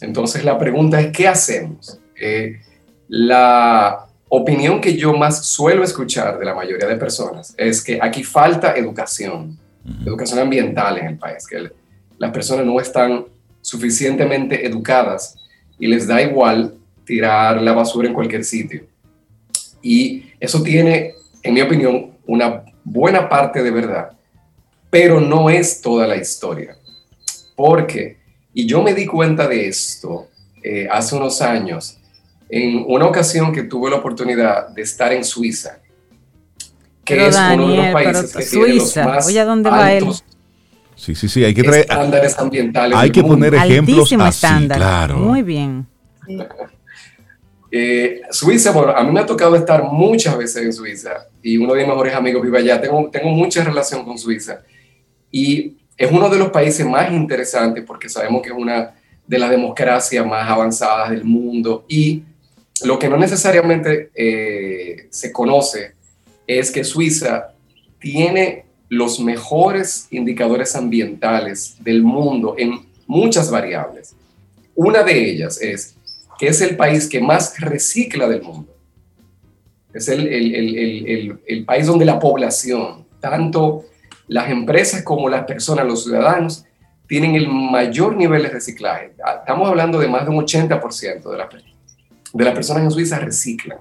[0.00, 1.98] Entonces la pregunta es, ¿qué hacemos?
[2.14, 2.60] Eh,
[3.08, 8.22] la opinión que yo más suelo escuchar de la mayoría de personas es que aquí
[8.22, 9.58] falta educación,
[10.06, 11.72] educación ambiental en el país, que
[12.16, 13.24] las personas no están
[13.60, 15.36] suficientemente educadas
[15.80, 18.86] y les da igual tirar la basura en cualquier sitio.
[19.82, 24.12] Y eso tiene, en mi opinión, una buena parte de verdad,
[24.90, 26.76] pero no es toda la historia.
[27.56, 28.18] Porque,
[28.52, 30.28] y yo me di cuenta de esto
[30.62, 31.98] eh, hace unos años,
[32.48, 35.78] en una ocasión que tuve la oportunidad de estar en Suiza,
[37.04, 40.06] que es uno de los países que tiene los más Oye, ¿dónde va él?
[40.96, 42.96] Sí, sí, sí, hay que traer estándares ambientales.
[42.96, 45.18] Hay que poner ejemplos así, claro.
[45.18, 45.86] Muy bien.
[47.76, 51.74] Eh, Suiza, bueno, a mí me ha tocado estar muchas veces en Suiza y uno
[51.74, 52.80] de mis mejores amigos vive allá.
[52.80, 54.62] Tengo, tengo mucha relación con Suiza
[55.28, 58.94] y es uno de los países más interesantes porque sabemos que es una
[59.26, 62.22] de las democracias más avanzadas del mundo y
[62.84, 65.94] lo que no necesariamente eh, se conoce
[66.46, 67.54] es que Suiza
[67.98, 74.14] tiene los mejores indicadores ambientales del mundo en muchas variables.
[74.76, 75.93] Una de ellas es
[76.46, 78.74] es el país que más recicla del mundo.
[79.92, 80.26] Es el,
[81.46, 83.84] el, país donde la población, tanto
[84.26, 86.64] las empresas como las personas, los ciudadanos,
[87.06, 89.12] tienen el mayor nivel de reciclaje.
[89.40, 91.48] Estamos hablando de más de un 80% de, la,
[92.32, 93.78] de las personas en Suiza reciclan.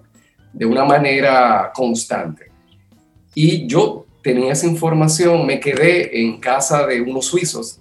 [0.52, 2.52] de una manera constante.
[3.34, 7.80] Y yo tenía esa información, me quedé en casa de unos suizos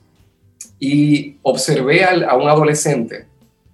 [0.78, 3.26] y observé a, un adolescente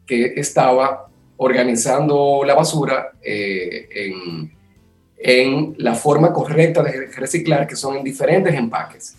[0.08, 3.88] que estaba organizando la basura eh,
[5.20, 9.16] en, la forma correcta de reciclar, que son en diferentes empaques.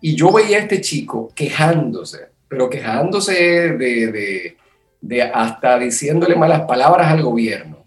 [0.00, 4.56] Y yo veía a este chico quejándose, pero quejándose de, de,
[5.00, 7.84] de hasta diciéndole malas palabras al gobierno,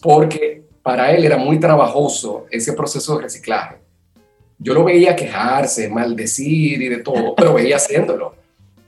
[0.00, 3.76] porque para él era muy trabajoso ese proceso de reciclaje.
[4.58, 8.34] Yo lo veía quejarse, maldecir y de todo, pero veía haciéndolo.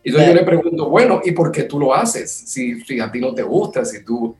[0.03, 2.31] Y entonces yo le pregunto, bueno, ¿y por qué tú lo haces?
[2.31, 4.35] Si, si, a ti no te gusta, si tú...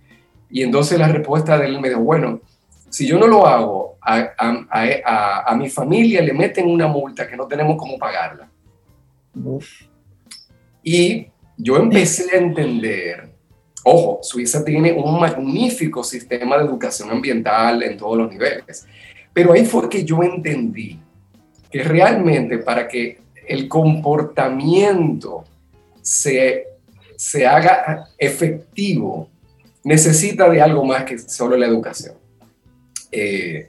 [0.51, 2.41] Y entonces la respuesta de él me dijo, bueno,
[2.89, 7.37] si yo no lo hago, a, a, a, mi familia le meten una multa que
[7.37, 8.51] no tenemos cómo pagarla.
[10.83, 13.31] Y yo empecé a entender,
[13.85, 18.87] ojo, Suiza tiene un magnífico sistema de educación ambiental en todos los niveles,
[19.33, 20.99] pero ahí fue que yo entendí
[21.71, 25.45] que realmente para que el comportamiento
[26.03, 26.67] se,
[27.17, 29.29] se haga efectivo,
[29.85, 32.15] necesita de algo más que solo la educación.
[33.13, 33.69] Eh,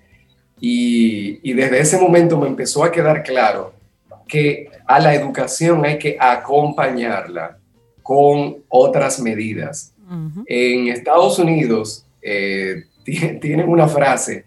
[0.59, 3.73] y, y, desde ese momento me empezó a quedar claro
[4.27, 7.57] que a la educación hay que acompañarla
[8.03, 9.93] con otras medidas.
[10.45, 14.45] En Estados Unidos eh, tienen una frase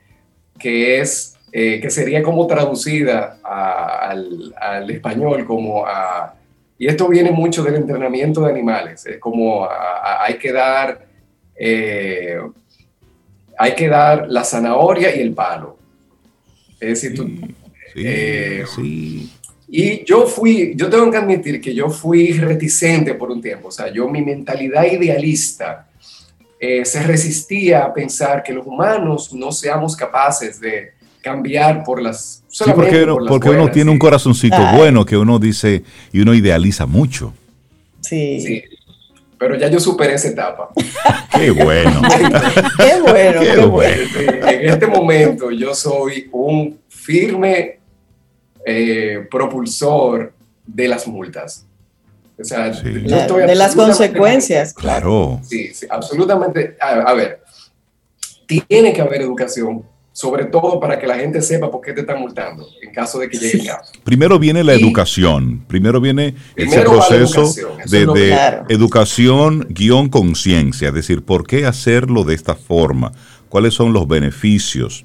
[0.59, 6.35] que es eh, que sería como traducida al, al, español como a,
[6.77, 11.07] y esto viene mucho del entrenamiento de animales, es como hay que dar
[11.55, 12.41] eh,
[13.57, 15.79] hay que dar la zanahoria y el palo.
[16.81, 17.31] Es decir, tú,
[18.75, 19.31] sí,
[19.69, 23.71] y yo fui, yo tengo que admitir que yo fui reticente por un tiempo, o
[23.71, 25.87] sea, yo mi mentalidad idealista
[26.59, 32.45] eh, se resistía a pensar que los humanos no seamos capaces de cambiar por las...
[32.49, 35.83] Sí, porque, porque uno tiene un corazoncito bueno que uno dice
[36.13, 37.33] y uno idealiza mucho.
[38.01, 38.41] Sí.
[38.41, 38.65] sí.
[39.39, 40.71] Pero ya yo superé esa etapa.
[41.37, 42.03] qué bueno.
[42.77, 44.03] qué bueno, qué, bueno.
[44.49, 47.81] En este momento yo soy un firme
[48.65, 50.33] eh, propulsor
[50.67, 51.67] de las multas.
[52.39, 54.75] O sea, de las consecuencias.
[54.75, 55.41] Claro.
[55.43, 56.77] Sí, sí absolutamente.
[56.81, 57.43] A, ver,
[58.47, 62.21] tiene que haber educación, sobre todo para que la gente sepa por qué te están
[62.21, 63.93] multando en caso de que llegue el caso.
[64.05, 67.53] Primero viene la educación, primero viene ese proceso
[67.85, 73.11] de, educación guion conciencia, es decir, por qué hacerlo de esta forma,
[73.49, 75.05] cuáles son los beneficios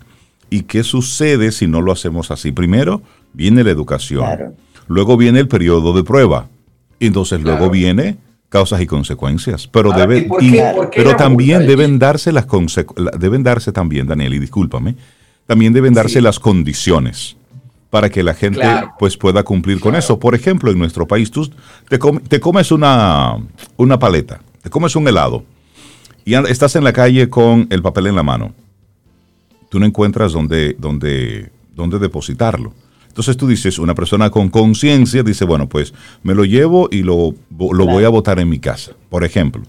[0.51, 2.51] y qué sucede si no lo hacemos así.
[2.51, 3.01] Primero,
[3.33, 4.55] viene la educación,
[4.87, 6.49] luego viene el periodo de prueba,
[6.99, 8.17] y entonces luego viene
[8.49, 10.27] causas y consecuencias, pero debe,
[10.95, 12.47] pero también deben darse las
[13.17, 14.95] deben darse también, Daniel, y discúlpame,
[15.45, 17.37] también deben darse las condiciones
[17.89, 18.61] para que la gente
[18.97, 20.19] pues pueda cumplir con eso.
[20.19, 21.49] Por ejemplo, en nuestro país tú
[21.87, 23.35] te, te, comes una,
[23.77, 25.43] una paleta, te comes un helado
[26.25, 28.53] y estás en la calle con el papel en la mano.
[29.69, 32.73] Tú no encuentras dónde, dónde, dónde depositarlo.
[33.09, 35.93] Entonces tú dices, una persona con conciencia dice, bueno, pues
[36.23, 39.63] me lo llevo y lo, lo voy a botar en mi casa, por ejemplo.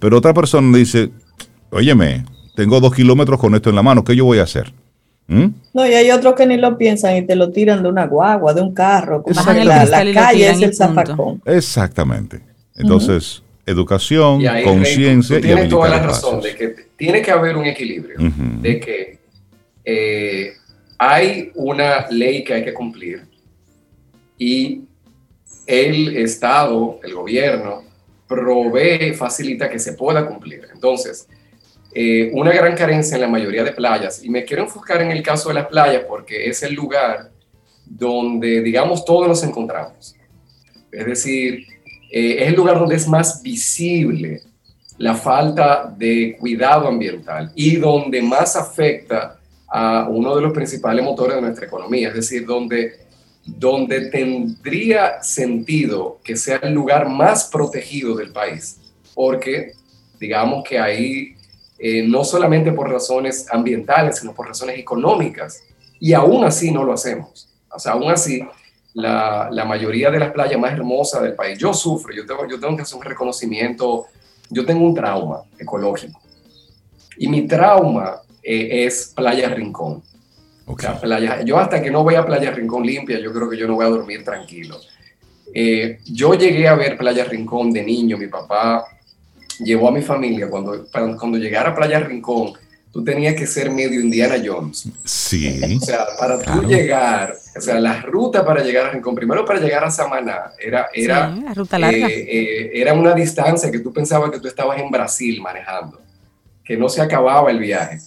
[0.00, 1.10] Pero otra persona dice,
[1.70, 2.24] óyeme,
[2.56, 4.72] tengo dos kilómetros con esto en la mano, ¿qué yo voy a hacer?
[5.28, 5.46] ¿Mm?
[5.74, 8.54] No, y hay otros que ni lo piensan y te lo tiran de una guagua,
[8.54, 9.24] de un carro.
[9.64, 11.42] La, la calle es el zafacón.
[11.44, 12.40] Exactamente.
[12.76, 18.16] Entonces, educación, conciencia y Tienes toda la razón de que tiene que haber un equilibrio,
[18.60, 19.18] de que
[19.84, 20.52] eh,
[20.98, 23.26] hay una ley que hay que cumplir
[24.38, 24.82] y
[25.66, 27.82] el Estado, el gobierno,
[28.28, 30.66] provee, facilita que se pueda cumplir.
[30.72, 31.28] Entonces,
[31.92, 35.22] eh, una gran carencia en la mayoría de playas, y me quiero enfocar en el
[35.22, 37.30] caso de las playas porque es el lugar
[37.84, 40.14] donde, digamos, todos nos encontramos.
[40.92, 41.66] Es decir,
[42.10, 44.42] eh, es el lugar donde es más visible
[44.98, 51.36] la falta de cuidado ambiental y donde más afecta a uno de los principales motores
[51.36, 53.06] de nuestra economía, es decir, donde,
[53.44, 58.78] donde tendría sentido que sea el lugar más protegido del país,
[59.14, 59.72] porque
[60.20, 61.34] digamos que ahí
[61.78, 65.62] eh, no solamente por razones ambientales, sino por razones económicas,
[65.98, 67.48] y aún así no lo hacemos.
[67.70, 68.42] O sea, aún así,
[68.94, 72.58] la, la mayoría de las playas más hermosas del país, yo sufro, yo tengo, yo
[72.58, 74.06] tengo que hacer un reconocimiento,
[74.48, 76.20] yo tengo un trauma ecológico.
[77.18, 80.02] Y mi trauma eh, es Playa Rincón.
[81.00, 83.74] playa, yo hasta que no voy a Playa Rincón limpia, yo creo que yo no
[83.74, 84.78] voy a dormir tranquilo.
[85.52, 88.84] Eh, yo llegué a ver Playa Rincón de niño, mi papá
[89.58, 92.52] llevó a mi familia, cuando, cuando llegara a Playa Rincón,
[92.92, 94.88] tú tenías que ser medio Indiana Jones.
[95.04, 95.78] Sí.
[95.82, 99.58] O sea, para tú llegar, o sea, la ruta para llegar a Rincón, primero para
[99.58, 102.06] llegar a Samaná, era, era, la ruta larga.
[102.06, 106.00] eh, eh, era una distancia que tú pensabas que tú estabas en Brasil manejando,
[106.64, 107.98] que no se acababa el viaje.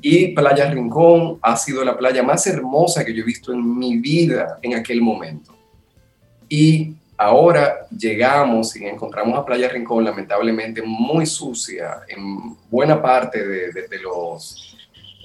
[0.00, 3.98] Y Playa Rincón ha sido la playa más hermosa que yo he visto en mi
[3.98, 5.54] vida en aquel momento.
[6.48, 13.98] Y ahora llegamos y encontramos a Playa Rincón lamentablemente muy sucia en buena parte de,
[14.00, 14.76] los,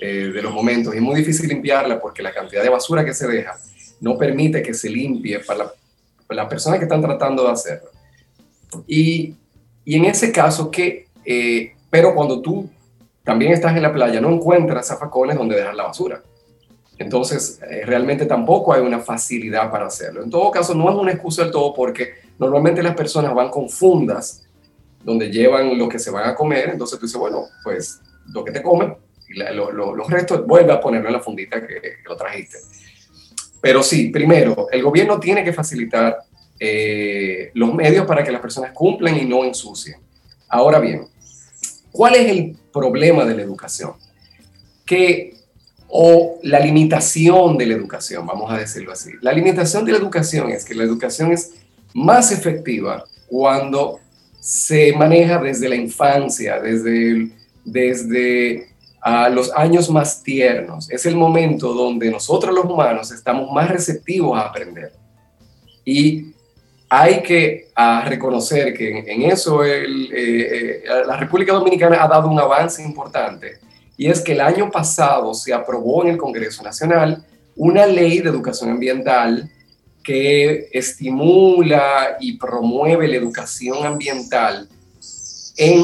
[0.01, 3.27] eh, de los momentos y muy difícil limpiarla porque la cantidad de basura que se
[3.27, 3.56] deja
[3.99, 5.73] no permite que se limpie para, la-
[6.30, 7.89] las personas que están tratando de hacerlo.
[8.88, 9.36] Y,
[9.86, 12.69] y en ese caso, que, eh, pero cuando tú
[13.24, 16.22] también estás en la playa, no encuentras zafacones donde dejar la basura.
[16.98, 20.24] Entonces, eh, realmente tampoco hay una facilidad para hacerlo.
[20.24, 23.70] En todo caso, no es una excusa del todo porque normalmente las personas van con
[23.70, 24.48] fundas
[25.04, 26.70] donde llevan lo que se van a comer.
[26.70, 28.96] Entonces tú dices, bueno, pues lo que te comen
[29.28, 32.58] y los restos, vuelve a ponerlo en la fundita que, que lo trajiste.
[33.62, 36.18] Pero sí, primero, el gobierno tiene que facilitar
[36.60, 40.00] eh, los medios para que las personas cumplan y no ensucien.
[40.48, 41.08] Ahora bien,
[41.91, 43.93] ¿cuál es el problema de la educación?
[44.86, 45.36] Que
[45.88, 49.12] o la limitación de la educación, vamos a decirlo así.
[49.21, 51.51] La limitación de la educación es que la educación es
[51.93, 53.99] más efectiva cuando
[54.39, 57.32] se maneja desde la infancia, desde,
[57.65, 58.69] desde
[59.01, 60.89] ah, los años más tiernos.
[60.89, 64.93] Es el momento donde nosotros los humanos estamos más receptivos a aprender.
[65.84, 66.31] Y
[66.93, 72.38] hay que ah, reconocer que en, eso eh, eh, la República Dominicana ha dado un
[72.38, 73.60] avance importante
[73.95, 77.23] y es que el año pasado se aprobó en el Congreso Nacional
[77.56, 79.49] una ley de educación ambiental
[80.04, 84.67] que estimula y promueve la educación ambiental
[85.56, 85.84] en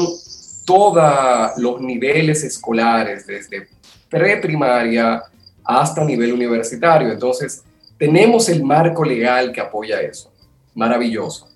[0.66, 3.66] todos los niveles escolares, desde
[4.10, 5.22] preprimaria
[5.64, 7.10] hasta nivel universitario.
[7.10, 7.62] Entonces,
[7.96, 10.30] tenemos el marco legal que apoya eso.
[10.78, 11.48] Maravilloso.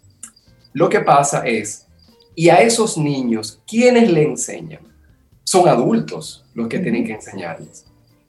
[0.72, 1.86] Lo que pasa es,
[2.34, 4.80] ¿y a esos niños quiénes le enseñan?
[5.44, 7.84] Son adultos los que tienen que enseñarles.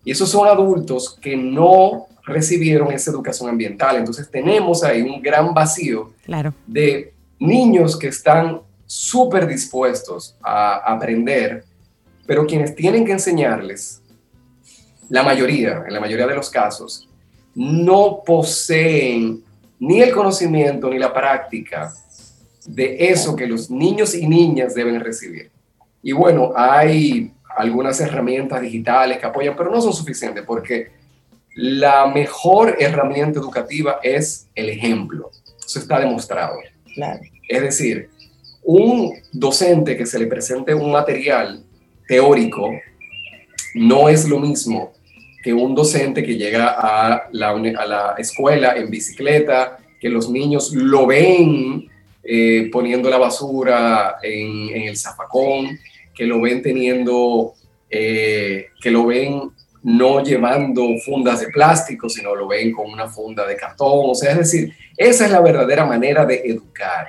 [0.06, 3.95] Y esos son adultos que no recibieron esa educación ambiental.
[3.95, 6.53] Entonces tenemos ahí un gran vacío Claro.
[6.67, 11.65] de niños que están súper dispuestos a aprender,
[12.27, 13.99] pero quienes tienen que enseñarles,
[15.10, 17.10] la mayoría, en la mayoría de los casos,
[17.56, 19.43] no poseen
[19.84, 21.93] ni el conocimiento ni la práctica
[22.65, 25.52] de eso que los niños y niñas deben recibir.
[26.02, 30.91] Y bueno, hay algunas herramientas digitales que apoyan, pero no son suficientes porque
[31.56, 35.32] la mejor herramienta educativa es el ejemplo.
[35.65, 36.60] Eso está demostrado.
[36.96, 37.19] Claro.
[37.50, 38.10] Es decir,
[38.63, 41.62] un docente que se le presente un material
[42.08, 42.72] teórico
[43.76, 44.93] no es lo mismo
[45.43, 50.73] que un docente que llega a la, a la escuela en bicicleta, que los niños
[50.73, 51.89] lo ven
[52.23, 55.77] eh, poniendo la basura en, el zafacón,
[56.15, 57.53] que lo ven teniendo,
[57.89, 59.51] eh, que lo ven
[59.84, 64.12] no llevando fundas de plástico, sino lo ven con una funda de cartón.
[64.12, 67.08] O sea, es decir, esa es la verdadera manera de educar.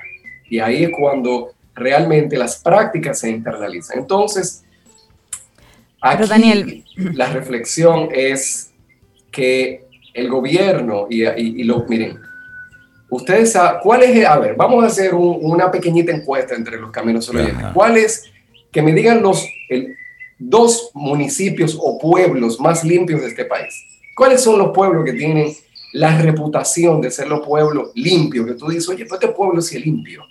[0.49, 3.99] Y ahí es cuando realmente las prácticas se internalizan.
[3.99, 4.64] Entonces,
[6.09, 8.71] aquí Pero, Daniel- la reflexión es
[9.31, 12.17] que el gobierno y, y, y lo, miren,
[13.09, 14.25] ustedes saben, ¿cuál es?
[14.25, 17.65] A ver, vamos a hacer un- una pequeñita encuesta entre los caminos oyentes.
[17.73, 18.23] ¿Cuál es?
[18.71, 19.95] Que me digan los el-
[20.37, 23.73] dos municipios o pueblos más limpios de este país.
[24.15, 25.53] ¿Cuáles son los pueblos que tienen
[25.93, 28.45] la reputación de ser los pueblos limpios?
[28.45, 30.23] Que tú dices, oye, pues este pueblo sí es limpio.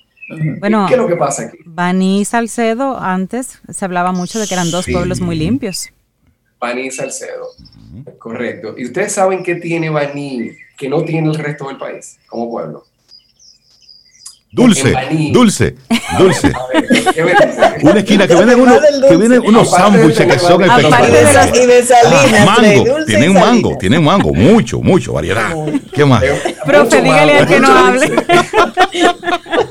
[0.58, 1.58] Bueno, ¿Qué es lo que pasa aquí?
[1.66, 4.92] Baní y Salcedo, antes se hablaba mucho de que eran dos Sí.
[4.92, 5.90] pueblos muy limpios.
[6.58, 7.46] Baní y Salcedo.
[8.18, 8.74] Correcto.
[8.76, 12.84] ¿Y ustedes saben qué tiene Baní que no tiene el resto del país como pueblo?
[14.50, 15.32] Dulce, Baní.
[15.32, 15.74] dulce,
[16.16, 16.52] dulce.
[16.54, 17.74] A.
[17.82, 18.76] Una esquina que venden, uno,
[19.08, 20.88] que venden unos Aparte sándwiches que son aparte de
[21.22, 21.34] espectaculares.
[21.34, 22.48] las- y de Salinas.
[22.48, 25.50] Ah, mango, tienen mango, tienen mango, mucho, mucho, variedad.
[25.92, 26.22] ¿Qué más?
[26.64, 28.12] Profe, dígale al que no hable.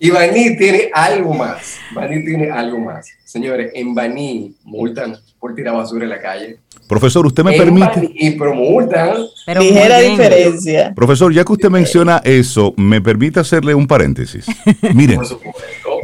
[0.00, 1.78] Y Baní tiene algo más.
[1.94, 3.08] Baní tiene algo más.
[3.24, 6.58] Señores, en Baní multan por tirar basura en la calle.
[6.88, 7.86] Profesor, ¿usted me en permite?
[7.86, 9.16] Baní, y pero multan.
[9.44, 10.94] Pero Ligera diferencia.
[10.94, 14.46] Profesor, ya que usted menciona eso, me permite hacerle un paréntesis.
[14.94, 15.20] Miren,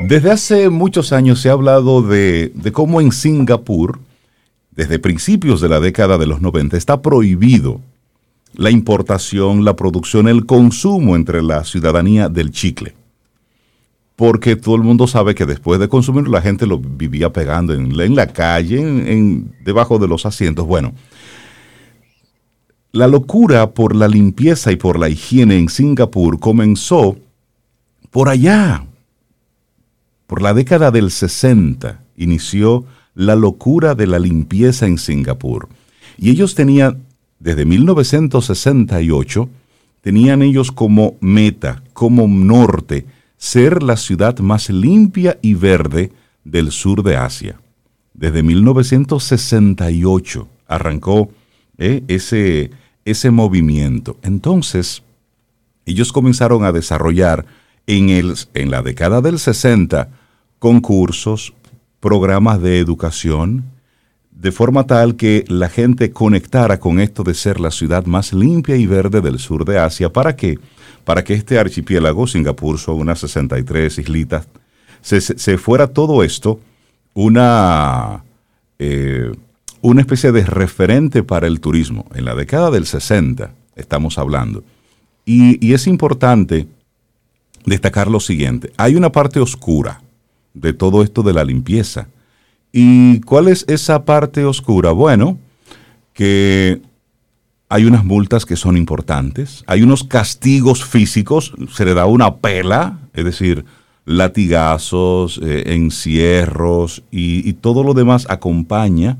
[0.00, 4.00] desde hace muchos años se ha hablado de, de cómo en Singapur,
[4.72, 7.80] desde principios de la década de los 90, está prohibido
[8.54, 12.94] la importación, la producción, el consumo entre la ciudadanía del chicle.
[14.16, 18.14] Porque todo el mundo sabe que después de consumirlo la gente lo vivía pegando en,
[18.14, 20.66] la calle, en, debajo de los asientos.
[20.66, 20.92] Bueno,
[22.92, 27.16] la locura por la limpieza y por la higiene en Singapur comenzó
[28.10, 28.86] por allá,
[30.28, 32.84] por la década del 60, inició
[33.16, 35.68] la locura de la limpieza en Singapur.
[36.16, 37.02] Y ellos tenían,
[37.40, 39.48] desde 1968,
[40.00, 43.06] tenían ellos como meta, como norte,
[43.36, 46.12] ser la ciudad más limpia y verde
[46.44, 47.60] del sur de Asia.
[48.12, 51.30] Desde 1968 arrancó
[51.78, 52.70] eh, ese,
[53.04, 54.18] ese movimiento.
[54.22, 55.02] Entonces,
[55.86, 57.46] ellos comenzaron a desarrollar
[57.86, 60.08] en, el, en la década del 60
[60.58, 61.52] concursos,
[62.00, 63.64] programas de educación,
[64.30, 68.76] de forma tal que la gente conectara con esto de ser la ciudad más limpia
[68.76, 70.12] y verde del sur de Asia.
[70.12, 70.58] ¿Para qué?
[71.04, 74.48] Para que este archipiélago, Singapur son unas 63 islitas,
[75.00, 76.60] se, fuera todo esto
[77.12, 78.24] una,
[78.78, 79.32] eh,
[79.82, 82.06] una especie de referente para el turismo.
[82.14, 84.64] En la década del 60 estamos hablando.
[85.26, 86.66] Y, y es importante
[87.66, 88.72] destacar lo siguiente.
[88.78, 90.00] Hay una parte oscura
[90.54, 92.08] de todo esto de la limpieza.
[92.72, 94.92] ¿Y cuál es esa parte oscura?
[94.92, 95.38] Bueno,
[96.14, 96.80] que
[97.68, 103.00] hay unas multas que son importantes, hay unos castigos físicos, se le da una pela,
[103.12, 103.64] es decir,
[104.04, 109.16] latigazos, eh, encierros y, y, todo lo demás acompaña,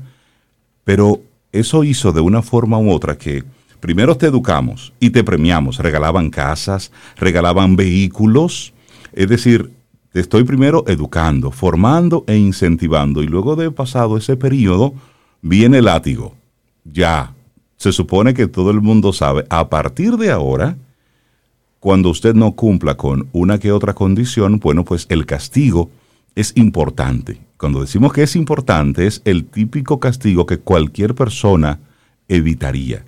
[0.83, 1.21] pero
[1.51, 3.43] eso hizo de una forma u otra que
[3.79, 8.73] primero te educamos y te premiamos, regalaban casas, regalaban vehículos,
[9.13, 9.71] es decir,
[10.15, 14.93] te estoy primero educando, formando e incentivando y luego de pasado ese periodo
[15.41, 16.35] viene el látigo.
[16.85, 17.34] Ya,
[17.77, 20.77] se supone que todo el mundo sabe, a partir de ahora,
[21.79, 25.89] cuando usted no cumpla con una que otra condición, bueno, pues el castigo
[26.35, 27.39] es importante.
[27.57, 31.79] Cuando decimos que es importante, es el típico castigo que cualquier persona
[32.27, 33.05] evitaría.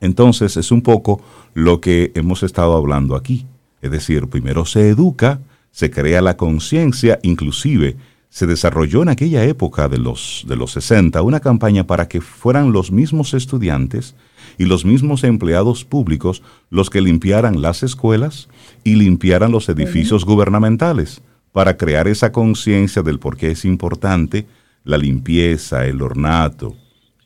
[0.00, 1.22] Entonces, es un poco
[1.54, 3.46] lo que hemos estado hablando aquí.
[3.80, 7.96] Es decir, primero se educa, se crea la conciencia, inclusive
[8.28, 12.72] se desarrolló en aquella época de los, de los 60 una campaña para que fueran
[12.72, 14.14] los mismos estudiantes
[14.58, 18.48] y los mismos empleados públicos los que limpiaran las escuelas
[18.84, 21.22] y limpiaran los edificios gubernamentales,
[21.52, 24.46] para crear esa conciencia del por qué es importante
[24.84, 26.76] la limpieza, el ornato,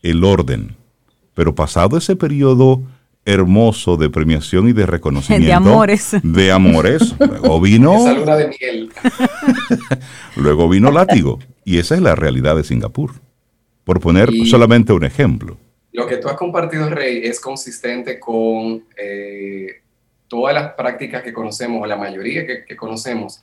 [0.02, 0.76] el orden.
[1.34, 2.80] Pero pasado ese periodo
[3.24, 5.46] hermoso de premiación y de reconocimiento.
[5.46, 6.16] De amores.
[6.22, 7.14] De amores.
[7.18, 7.94] Luego vino.
[7.94, 8.92] Esa luna de miel.
[10.36, 11.38] luego vino látigo.
[11.64, 13.12] Y esa es la realidad de Singapur.
[13.84, 15.56] Por poner solamente un ejemplo.
[15.92, 19.80] Lo que tú has compartido, Rey, es consistente con eh,
[20.28, 23.42] todas las prácticas que conocemos, o la mayoría que, que conocemos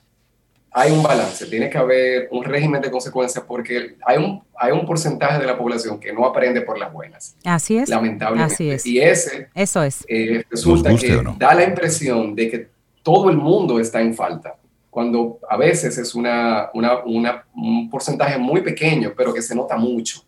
[0.70, 4.84] hay un balance, tiene que haber un régimen de consecuencias porque hay un, hay un
[4.84, 7.36] porcentaje de la población que no aprende por las buenas.
[7.44, 7.88] Así es.
[7.88, 8.54] Lamentablemente.
[8.54, 8.86] Así es.
[8.86, 10.04] Y ese Eso es.
[10.08, 12.68] Eh, resulta que da la impresión de que
[13.02, 14.56] todo el mundo está en falta,
[14.90, 19.76] cuando a veces es una, una, una un porcentaje muy pequeño, pero que se nota
[19.76, 20.24] mucho.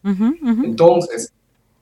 [0.64, 1.32] Entonces,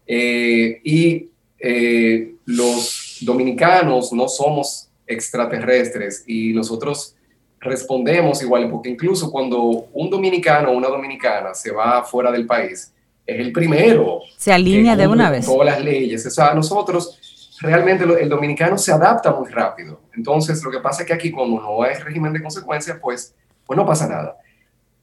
[0.06, 1.28] eh, y
[1.58, 7.14] eh, los dominicanos no somos extraterrestres y nosotros
[7.60, 9.60] respondemos igual, porque incluso cuando
[9.92, 12.92] un dominicano o una dominicana se va fuera del país,
[13.26, 14.20] es el primero.
[14.36, 15.46] Se alinea de una vez.
[15.46, 16.24] Todas las leyes.
[16.26, 17.18] O sea, nosotros
[17.60, 20.00] realmente el dominicano se adapta muy rápido.
[20.14, 23.34] Entonces, lo que pasa es que aquí, como no hay régimen de consecuencias, pues,
[23.66, 24.36] pues no pasa nada.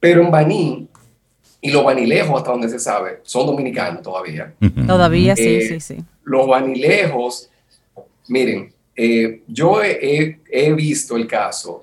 [0.00, 0.88] Pero en Baní,
[1.60, 4.54] y los banilejos, hasta donde se sabe, son dominicanos todavía.
[4.86, 6.04] Todavía, sí, eh, sí, sí.
[6.24, 7.50] Los banilejos,
[8.28, 11.82] miren, eh, yo he, he, visto el caso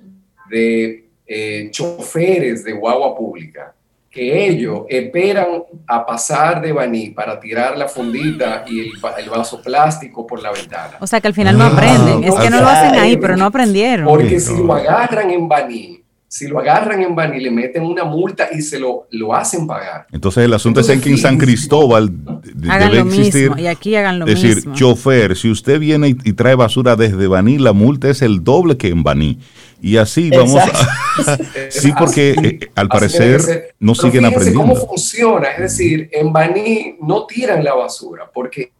[0.54, 3.74] de eh, choferes de guagua pública
[4.14, 8.92] que ellos esperan a pasar de Baní para tirar la fundita y el,
[9.28, 10.98] vaso plástico por la ventana.
[11.00, 12.24] O sea que al final no aprenden.
[12.24, 14.06] es que no lo hacen ahí, pero no aprendieron.
[14.06, 16.03] Porque si lo agarran en Baní,
[16.34, 20.08] si lo agarran en Baní, le meten una multa y se lo, lo hacen pagar.
[20.12, 22.10] Entonces el asunto es en que en San Cristóbal
[22.56, 23.52] debe existir.
[23.56, 24.40] y aquí hagan lo mismo.
[24.50, 28.24] Es decir, chofer, si usted viene y, y, trae basura desde Baní, la multa es
[28.24, 29.38] el doble que en Baní.
[29.80, 31.38] Y así vamos a...
[31.70, 34.62] sí, porque eh, al parecer no siguen aprendiendo.
[34.62, 38.72] cómo funciona, es decir, en Baní no tiran la basura, porque...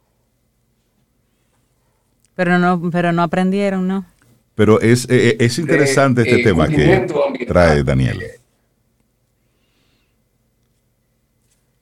[2.34, 4.06] Pero no, pero no aprendieron, ¿no?
[4.54, 7.06] Pero es, eh, eh, es interesante este tema que
[7.46, 8.20] trae Daniel.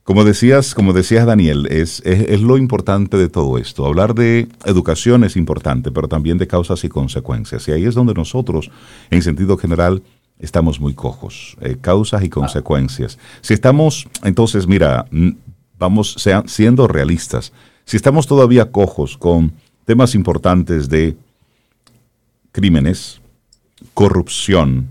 [0.05, 3.87] Como decías, como decías Daniel, es, es, lo importante de todo esto.
[3.87, 7.69] Hablar de educación es importante, pero también de causas y consecuencias.
[7.69, 8.71] Y ahí es donde nosotros,
[9.11, 10.03] en sentido general,
[10.41, 13.17] estamos muy cojos, eh, causas y consecuencias.
[13.43, 15.07] Si estamos, entonces, mira,
[15.79, 17.53] vamos sean, siendo realistas,
[17.85, 19.53] si estamos todavía cojos con
[19.85, 21.17] temas importantes de
[22.53, 23.21] crímenes,
[23.95, 24.89] corrupción,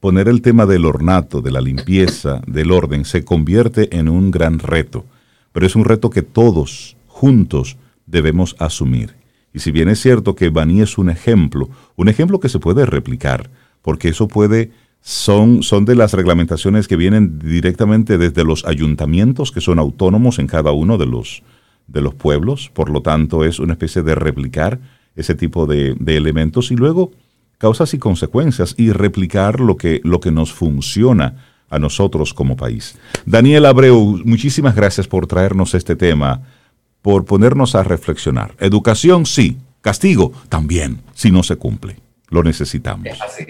[0.00, 4.60] poner el tema del ornato, de la limpieza, del orden, se convierte en un gran
[4.60, 5.04] reto,
[5.52, 7.76] pero es un reto que todos juntos
[8.06, 9.16] debemos asumir.
[9.52, 12.86] Y si bien es cierto que Bani es un ejemplo, un ejemplo que se puede
[12.86, 13.50] replicar,
[13.82, 14.70] porque eso puede,
[15.00, 20.46] son, son de las reglamentaciones que vienen directamente desde los ayuntamientos que son autónomos en
[20.46, 21.42] cada uno de los,
[21.88, 24.78] de los pueblos, por lo tanto es una especie de replicar
[25.18, 27.12] ese tipo de, de elementos y luego
[27.58, 32.96] causas y consecuencias y replicar lo que, lo que nos funciona a nosotros como país.
[33.26, 36.42] Daniel Abreu, muchísimas gracias por traernos este tema,
[37.02, 38.54] por ponernos a reflexionar.
[38.58, 39.58] Educación, sí.
[39.80, 41.96] Castigo, también, si no se cumple.
[42.30, 43.06] Lo necesitamos.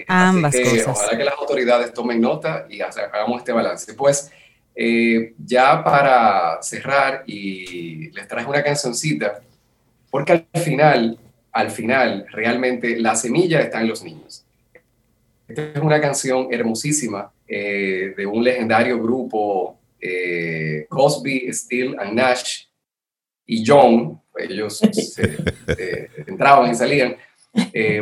[0.07, 0.87] Ambas cosas.
[0.87, 3.93] Ojalá que las autoridades tomen nota y hagamos este balance.
[3.93, 4.31] Pues
[4.75, 9.41] eh, ya para cerrar, y les traje una cancioncita,
[10.09, 11.19] porque al final
[11.51, 14.45] al final realmente la semilla está en los niños.
[15.47, 22.65] Esta es una canción hermosísima eh, de un legendario grupo, eh, Cosby, Steele and Nash
[23.47, 24.79] y John, ellos
[25.17, 27.17] eh, entraban y salían,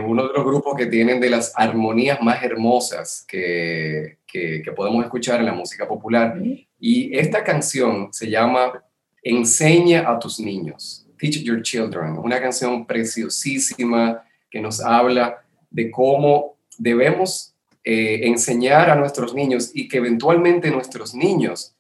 [0.05, 5.05] uno de los grupos que tienen de las armonías más hermosas que, que, que podemos
[5.05, 6.37] escuchar en la música popular.
[6.77, 8.83] Y esta canción se llama
[9.23, 11.06] Enseña a tus niños.
[11.17, 17.53] Teach Your Children, una canción preciosísima que nos habla de cómo debemos
[17.83, 21.73] eh, enseñar a nuestros niños y que eventualmente nuestros niños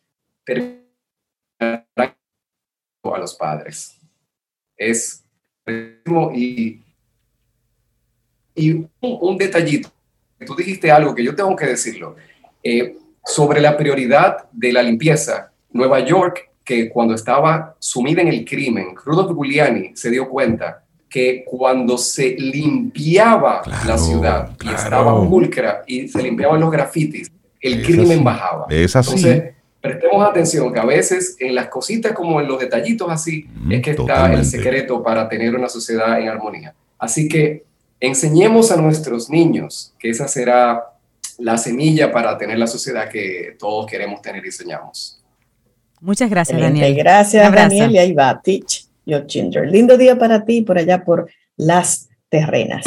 [1.59, 3.99] a los padres.
[4.75, 5.23] Es
[6.33, 6.81] y,
[8.55, 9.91] y un, detallito.
[10.45, 12.15] Tú dijiste algo que yo tengo que decirlo.
[12.63, 18.43] Eh, sobre la prioridad de la limpieza, Nueva York que cuando estaba sumida en el
[18.43, 25.83] crimen, Rudolf Giuliani se dio cuenta que cuando se limpiaba la ciudad y estaba pulcra
[25.87, 28.65] y se limpiaban los grafitis, el crimen bajaba.
[28.69, 29.11] Es así.
[29.11, 33.71] Entonces, prestemos atención que a veces en las cositas como en los detallitos así mm,
[33.71, 36.75] es que está el secreto para tener una sociedad en armonía.
[36.99, 37.63] Así que
[38.01, 40.83] enseñemos a nuestros niños que esa será
[41.37, 45.16] la semilla para tener la sociedad que todos queremos tener y soñamos.
[45.99, 46.95] Muchas gracias, Daniel.
[46.95, 47.91] Gracias, Daniel.
[47.91, 49.69] Y ahí va, Teach Your Ginger.
[49.69, 52.83] Lindo día para ti por allá por las terrenas.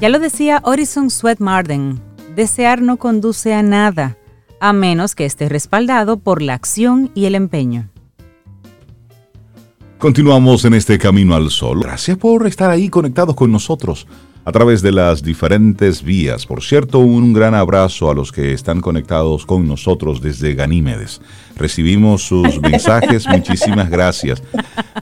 [0.00, 1.98] Ya lo decía Horizon Sweat Marden,
[2.36, 4.18] desear no conduce a nada,
[4.60, 7.88] a menos que esté respaldado por la acción y el empeño.
[9.96, 11.80] Continuamos en este camino al sol.
[11.82, 14.06] Gracias por estar ahí conectados con nosotros
[14.44, 16.46] a través de las diferentes vías.
[16.46, 21.20] Por cierto, un gran abrazo a los que están conectados con nosotros desde Ganímedes.
[21.56, 24.42] Recibimos sus mensajes, muchísimas gracias.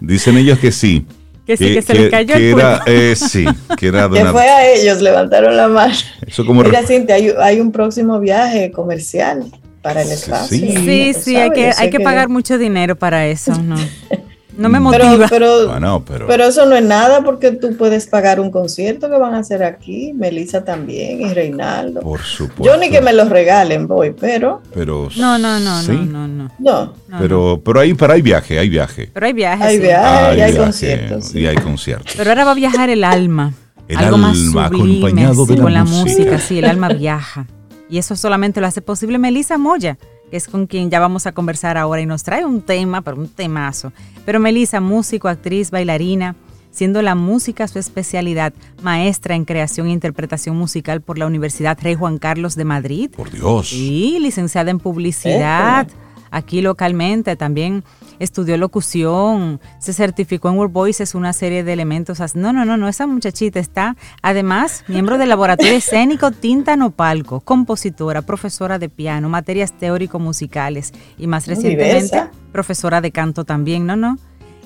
[0.01, 1.05] Dicen ellos que sí.
[1.45, 3.45] Que sí, que, se les cayó el era, eh, sí,
[3.77, 5.95] que era de que fue a ellos, levantaron la mano.
[6.25, 9.51] Eso como Mira, Cintia, hay, hay, un próximo viaje comercial
[9.83, 10.57] para el espacio.
[10.57, 13.75] Sí, sí, sí hay que, hay que, que pagar mucho dinero para eso, ¿no?
[14.57, 15.27] No me motiva.
[15.29, 19.39] Pero, pero, eso no es nada porque tú puedes pagar un concierto que van a
[19.39, 22.01] hacer aquí, Melissa también y Reinaldo.
[22.01, 22.65] Por supuesto.
[22.65, 24.61] Yo ni que me los regalen voy, pero.
[24.75, 25.09] Pero.
[25.17, 26.95] No, no, no, no, no, no.
[27.19, 29.11] pero, pero hay, para hay viaje, hay viaje.
[29.13, 29.65] Pero hay viaje.
[29.65, 31.35] Hay viaje y hay conciertos.
[31.35, 32.13] Y hay conciertos.
[32.17, 33.55] Pero ahora va a viajar el alma.
[33.89, 36.39] El algo más sublime, con la música.
[36.39, 37.47] Sí, el alma viaja.
[37.89, 39.99] Y eso solamente lo hace posible Melissa Moya
[40.33, 43.29] es con quien ya vamos a conversar ahora y nos trae un tema, pero un
[43.29, 43.93] temazo.
[44.25, 46.35] Pero Melissa, músico, actriz, bailarina,
[46.71, 48.53] siendo la música su especialidad,
[48.83, 53.11] maestra en creación e interpretación musical por la Universidad Rey Juan Carlos de Madrid.
[53.15, 53.73] Por Dios.
[53.73, 55.87] Y licenciada en publicidad,
[56.33, 57.85] aquí localmente también
[58.19, 62.19] estudió locución, se certificó en World Voices, una serie de elementos.
[62.35, 68.23] No, no, no, no, esa muchachita está, además, miembro del laboratorio escénico Tinta Nopalco, compositora,
[68.23, 73.97] profesora de piano, materias teórico-musicales y más recientemente profesora de canto también, ¿no?
[73.97, 74.19] No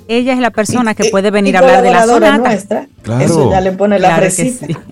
[0.08, 2.38] ella es la persona que puede venir a hablar de la sonata.
[2.38, 2.86] Nuestra.
[3.02, 3.24] Claro.
[3.24, 4.26] Eso ya le pone la claro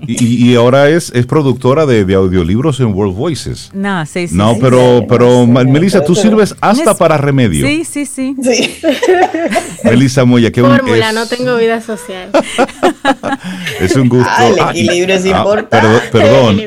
[0.07, 3.71] y, ahora es, es productora de, audiolibros en World Voices.
[3.73, 4.37] No, sí, sí.
[4.37, 7.67] No, pero, pero Melissa, tú sirves hasta para remedio.
[7.67, 8.37] Sí, sí, sí.
[9.85, 12.31] Melissa Moya, qué Fórmula, no tengo vida social.
[13.81, 14.31] es un gusto.
[14.31, 16.01] Ah, el ah, equilibrio es ah, importante.
[16.11, 16.61] perdón.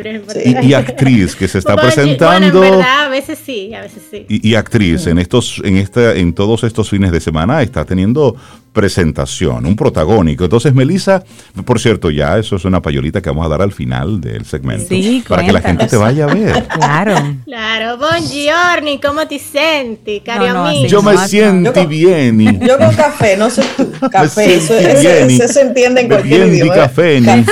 [0.63, 2.59] Y, actriz que se está presentando.
[2.59, 4.25] Bueno, en verdad, a veces sí, a veces sí.
[4.29, 8.35] Y, actriz en estos, en esta, en todos estos fines de semana está teniendo
[8.73, 10.43] presentación, un protagónico.
[10.43, 11.23] Entonces, Melissa,
[11.65, 14.85] por cierto, ya eso es una payolita que vamos a dar al final del segmento.
[14.89, 16.67] Sí, para que la gente te vaya a ver.
[16.77, 17.15] Claro.
[17.45, 20.85] Claro, buongiorno, ¿cómo te sientes, cari No, no, amigo?
[20.87, 22.39] Yo me no, siento bien.
[22.41, 23.89] y- Yo con café, no sé tú.
[24.11, 26.73] Café, Me eso, eso- bien y- eso se entiende en cualquier idioma.
[26.75, 27.27] café, ni-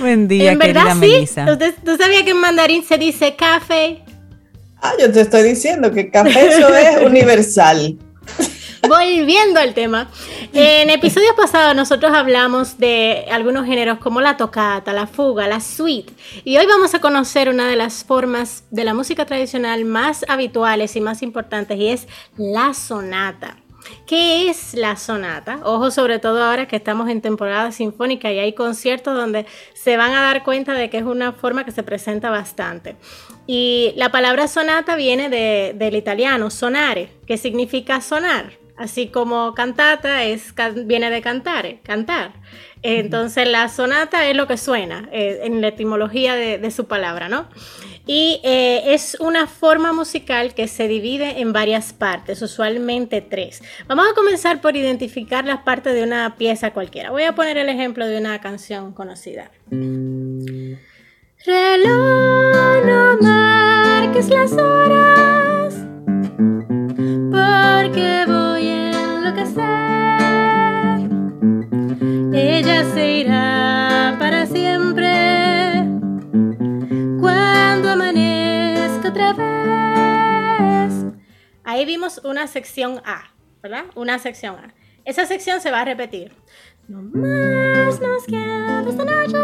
[0.00, 1.52] Buen día, en querida verdad sí, Melissa.
[1.52, 4.02] ¿Usted- ¿tú sabías que en mandarín se dice café?
[4.86, 7.98] Ah, yo te estoy diciendo que café eso es universal.
[8.88, 10.08] Volviendo al tema,
[10.52, 16.12] en episodios pasados nosotros hablamos de algunos géneros como la tocata, la fuga, la suite,
[16.44, 20.94] y hoy vamos a conocer una de las formas de la música tradicional más habituales
[20.94, 22.06] y más importantes, y es
[22.36, 23.56] la sonata.
[24.06, 25.60] ¿Qué es la sonata?
[25.64, 30.12] Ojo, sobre todo ahora que estamos en temporada sinfónica y hay conciertos donde se van
[30.12, 32.96] a dar cuenta de que es una forma que se presenta bastante.
[33.46, 40.24] Y la palabra sonata viene de- del italiano sonare, que significa sonar, así como cantata
[40.24, 40.52] es,
[40.84, 42.32] viene de cantare, cantar.
[42.82, 47.28] Entonces la sonata es lo que suena eh, en la etimología de, de su palabra,
[47.28, 47.48] ¿no?
[48.08, 53.62] Y eh, es una forma musical que se divide en varias partes, usualmente tres.
[53.88, 57.10] Vamos a comenzar por identificar las partes de una pieza cualquiera.
[57.10, 59.50] Voy a poner el ejemplo de una canción conocida.
[61.44, 65.74] Reloj, no marques las horas,
[67.32, 69.66] porque voy a enloquecer.
[72.32, 75.15] Ella se irá para siempre
[79.20, 81.04] otra vez.
[81.64, 83.22] Ahí vimos una sección A,
[83.62, 83.84] ¿verdad?
[83.94, 84.74] Una sección A.
[85.04, 86.32] Esa sección se va a repetir.
[86.88, 89.38] No más nos queda esta noche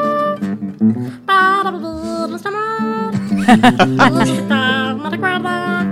[1.26, 3.12] para vivir nuestro amor.
[4.96, 5.88] No recuerda.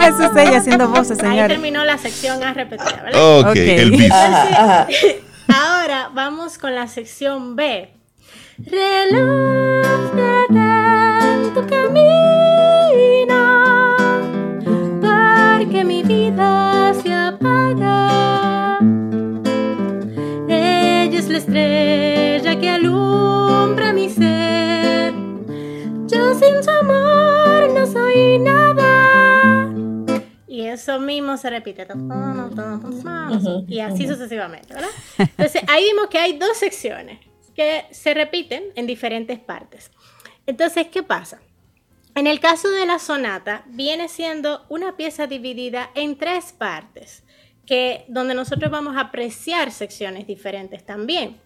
[0.08, 1.48] Eso es ella haciendo voces, Ahí señores.
[1.48, 3.38] terminó la sección A repetida, ¿verdad?
[3.40, 3.56] Ok, Ok.
[3.56, 4.10] el bis.
[4.10, 4.86] Ajá, ajá.
[5.48, 7.94] Ahora vamos con la sección B.
[8.58, 10.79] Reloj detén
[11.60, 13.36] tu camino,
[15.00, 18.78] porque mi vida se apaga.
[20.48, 25.12] Ella es la estrella que alumbra mi ser.
[26.06, 29.70] Yo sin su amor no soy nada.
[30.46, 31.86] Y eso mismo se repite.
[33.68, 34.90] Y así sucesivamente, ¿verdad?
[35.18, 37.18] Entonces ahí vimos que hay dos secciones
[37.54, 39.90] que se repiten en diferentes partes.
[40.46, 41.40] Entonces, ¿qué pasa?
[42.14, 47.22] En el caso de la sonata, viene siendo una pieza dividida en tres partes,
[47.66, 51.40] que, donde nosotros vamos a apreciar secciones diferentes también.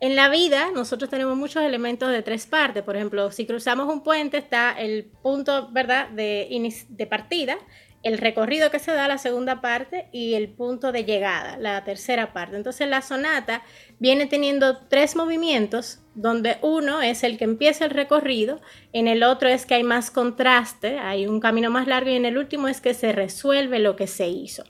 [0.00, 2.82] En la vida, nosotros tenemos muchos elementos de tres partes.
[2.82, 6.08] Por ejemplo, si cruzamos un puente, está el punto ¿verdad?
[6.08, 6.48] De,
[6.88, 7.58] de partida,
[8.02, 12.32] el recorrido que se da, la segunda parte, y el punto de llegada, la tercera
[12.32, 12.56] parte.
[12.56, 13.62] Entonces, la sonata
[13.98, 18.60] viene teniendo tres movimientos, donde uno es el que empieza el recorrido,
[18.92, 22.24] en el otro es que hay más contraste, hay un camino más largo, y en
[22.24, 24.64] el último es que se resuelve lo que se hizo.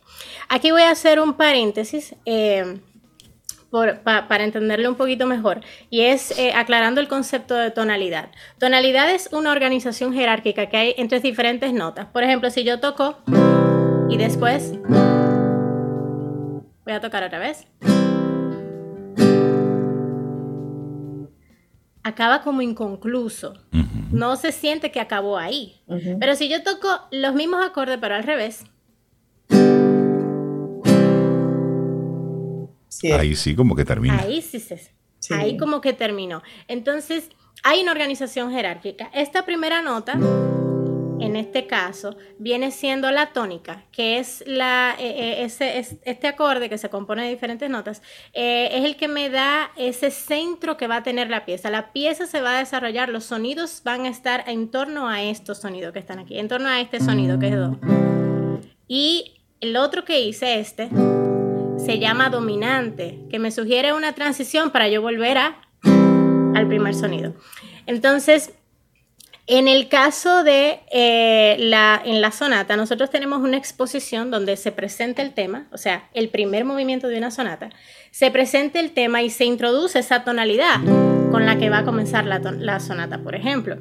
[0.48, 2.14] Aquí voy a hacer un paréntesis.
[2.24, 2.80] eh,
[3.70, 5.60] por- pa- para entenderlo un poquito mejor,
[5.90, 8.30] y es eh, aclarando el concepto de tonalidad.
[8.58, 12.06] Tonalidad es una organización jerárquica que hay entre diferentes notas.
[12.06, 13.18] Por ejemplo, si yo toco
[14.08, 14.72] y después
[16.84, 17.66] voy a tocar otra vez,
[22.02, 23.54] acaba como inconcluso.
[24.10, 25.80] No se siente que acabó ahí.
[26.18, 28.64] Pero si yo toco los mismos acordes pero al revés,
[33.00, 33.20] Cierto.
[33.22, 34.18] Ahí sí, como que termina.
[34.20, 34.76] Ahí sí se.
[35.18, 35.34] Sí.
[35.34, 36.42] Ahí como que terminó.
[36.68, 37.30] Entonces,
[37.62, 39.10] hay una organización jerárquica.
[39.14, 40.12] Esta primera nota,
[41.20, 46.26] en este caso, viene siendo la tónica, que es la, eh, eh, ese, es- este
[46.28, 48.00] acorde que se compone de diferentes notas,
[48.32, 51.68] eh, es el que me da ese centro que va a tener la pieza.
[51.70, 55.58] La pieza se va a desarrollar, los sonidos van a estar en torno a estos
[55.60, 57.78] sonidos que están aquí, en torno a este sonido que es do.
[58.88, 60.88] Y el otro que hice, este,
[61.84, 65.60] se llama dominante, que me sugiere una transición para yo volver a,
[66.54, 67.34] al primer sonido.
[67.86, 68.52] Entonces,
[69.46, 74.70] en el caso de eh, la, en la sonata, nosotros tenemos una exposición donde se
[74.70, 77.70] presenta el tema, o sea, el primer movimiento de una sonata,
[78.12, 80.80] se presenta el tema y se introduce esa tonalidad
[81.30, 83.76] con la que va a comenzar la, la sonata, por ejemplo.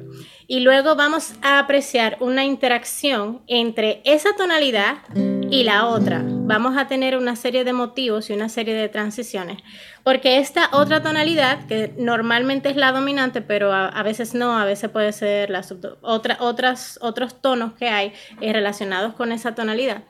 [0.46, 6.22] Y luego vamos a apreciar una interacción entre esa tonalidad y la otra.
[6.24, 9.58] Vamos a tener una serie de motivos y una serie de transiciones,
[10.04, 14.90] porque esta otra tonalidad, que normalmente es la dominante, pero a, veces no, a veces
[14.90, 15.62] puede ser la
[16.02, 20.04] otra, otras, otros tonos que hay eh, relacionados con esa tonalidad,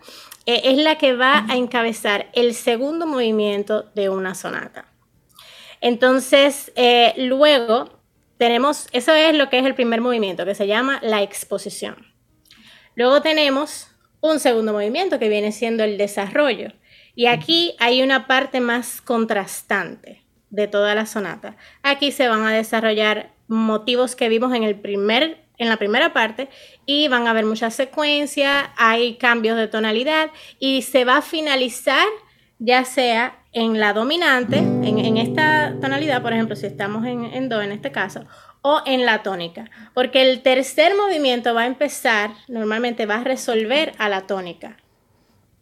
[0.47, 4.90] eh, es la que va a encabezar el segundo movimiento de una sonata.
[5.81, 8.01] Entonces, eh, luego
[8.39, 12.07] tenemos, eso es lo que es el primer movimiento, que se llama la exposición.
[12.95, 13.89] Luego tenemos
[14.21, 16.73] un segundo movimiento que viene siendo el desarrollo.
[17.15, 21.57] Y aquí hay una parte más contrastante de toda la sonata.
[21.83, 26.49] Aquí se van a desarrollar motivos que vimos en, el primer, en la primera parte
[26.87, 32.07] y van a haber muchas secuencias, hay cambios de tonalidad y se va a finalizar
[32.59, 37.73] ya sea en la dominante, en, esta tonalidad, por ejemplo, si estamos en, Do en
[37.73, 38.25] este caso,
[38.63, 43.93] o en la tónica, porque el tercer movimiento va a empezar, normalmente va a resolver
[43.99, 44.77] a la tónica.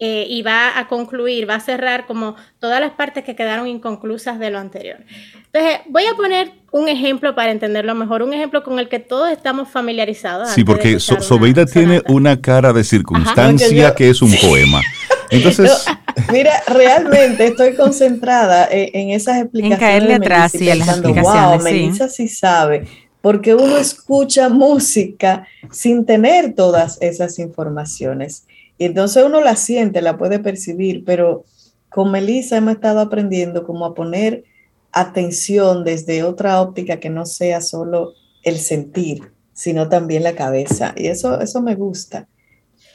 [0.01, 4.39] Eh, y va a concluir, va a cerrar como todas las partes que quedaron inconclusas
[4.39, 4.99] de lo anterior.
[5.35, 9.29] Entonces, voy a poner un ejemplo para entenderlo mejor, un ejemplo con el que todos
[9.33, 10.51] estamos familiarizados.
[10.51, 14.83] Sí, porque Sobeida tiene una cara de circunstancia que es un poema.
[15.31, 15.85] Entonces,
[16.33, 19.79] mira, realmente estoy concentrada en, esas explicaciones.
[19.79, 21.63] En caerle atrás y en las explicaciones.
[21.63, 22.87] Wow, Melissa sí sabe,
[23.21, 28.45] porque uno escucha música sin tener todas esas informaciones.
[28.79, 31.45] Y entonces uno la siente, la puede percibir, pero
[31.89, 34.45] con Melissa hemos estado aprendiendo como a poner
[34.93, 40.95] atención desde otra óptica que no sea solo el sentir, sino también la cabeza.
[40.97, 42.29] Y eso, eso me gusta.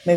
[0.04, 0.16] Me,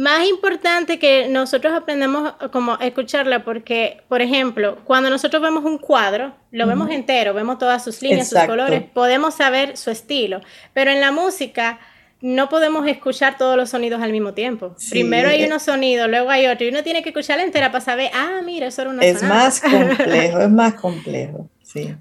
[0.00, 5.76] más importante que nosotros aprendamos como a escucharla porque, por ejemplo, cuando nosotros vemos un
[5.76, 10.40] cuadro, lo vemos entero, vemos todas sus líneas, sus colores, podemos saber su estilo,
[10.72, 11.80] pero en la música
[12.22, 14.74] no podemos escuchar todos los sonidos al mismo tiempo.
[14.88, 17.84] Primero hay eh, unos sonidos, luego hay otro, y uno tiene que escucharla entera para
[17.84, 21.50] saber, ah, mira, eso era una Es más complejo, es más complejo.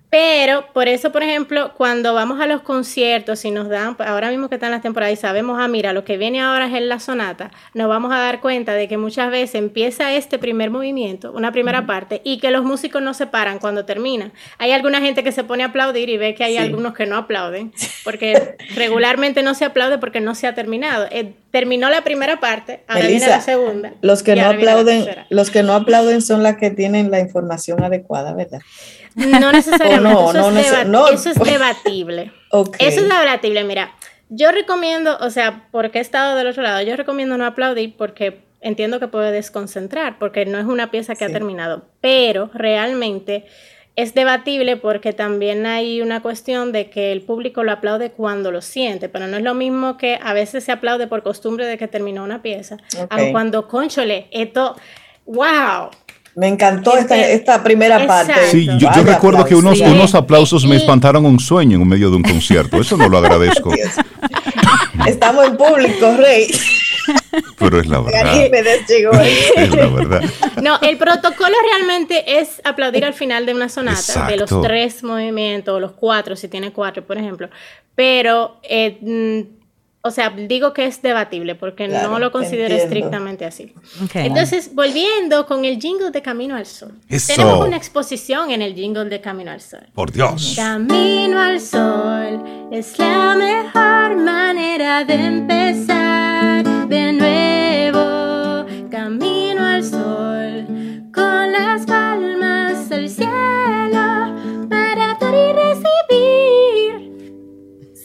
[0.09, 4.49] Pero por eso, por ejemplo, cuando vamos a los conciertos y nos dan, ahora mismo
[4.49, 6.99] que están las temporadas y sabemos, ah, mira, lo que viene ahora es en la
[6.99, 11.51] sonata, nos vamos a dar cuenta de que muchas veces empieza este primer movimiento, una
[11.51, 14.31] primera parte, y que los músicos no se paran cuando termina.
[14.57, 17.17] Hay alguna gente que se pone a aplaudir y ve que hay algunos que no
[17.17, 17.71] aplauden,
[18.03, 21.07] porque regularmente no se aplaude porque no se ha terminado.
[21.11, 23.93] Eh, terminó la primera parte, ahora viene la segunda.
[24.01, 28.33] Los que no aplauden, los que no aplauden son las que tienen la información adecuada,
[28.33, 28.61] ¿verdad?
[29.27, 30.39] No necesariamente.
[31.13, 32.31] eso, es debatible.
[32.79, 33.63] Eso es debatible.
[33.63, 33.93] Mira,
[34.29, 38.41] yo recomiendo, o sea, porque he estado del otro lado, yo recomiendo no aplaudir porque
[38.61, 41.85] entiendo que puede desconcentrar, porque no es una pieza que ha terminado.
[42.01, 43.45] Pero realmente
[43.95, 48.61] es debatible porque también hay una cuestión de que el público lo aplaude cuando lo
[48.61, 51.87] siente, pero no es lo mismo que a veces se aplaude por costumbre de que
[51.87, 52.77] terminó una pieza,
[53.09, 54.75] a cuando, conchole, esto,
[55.25, 55.89] wow,
[56.39, 58.33] me encantó esta, primera parte.
[58.49, 62.23] Sí, yo, recuerdo que unos, unos aplausos me espantaron un sueño en medio de un
[62.23, 62.79] concierto.
[62.79, 63.73] Eso no lo agradezco.
[65.05, 66.47] Estamos en público, Rey.
[67.57, 68.37] Pero es la verdad.
[69.57, 70.21] es la verdad.
[70.63, 75.75] No, el protocolo realmente es aplaudir al final de una sonata, de los tres movimientos,
[75.75, 77.49] o los cuatro, si tiene cuatro, por ejemplo.
[77.95, 79.58] Pero eh, mm,
[80.01, 83.73] o sea, digo que es debatible porque no lo considero estrictamente así.
[84.13, 86.93] Entonces, volviendo con el jingle de Camino al Sol.
[87.27, 89.85] Tenemos una exposición en el jingle de Camino al Sol.
[89.93, 90.53] Por Dios.
[90.55, 98.89] Camino al Sol es la mejor manera de empezar de nuevo.
[98.89, 100.65] Camino al Sol
[101.13, 103.27] con las palmas al cielo
[104.69, 105.68] para dar y recibir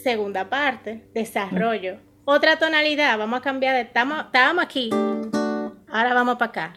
[0.05, 1.97] segunda parte, desarrollo.
[2.25, 4.91] Otra tonalidad, vamos a cambiar de, estábamos aquí,
[5.91, 6.73] ahora vamos para acá.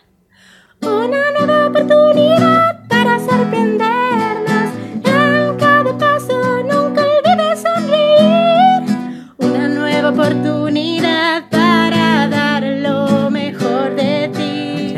[0.80, 4.72] Una nueva oportunidad para sorprendernos.
[5.04, 9.34] En cada paso nunca olvides sonreír.
[9.36, 14.94] Una nueva oportunidad para dar lo mejor de ti.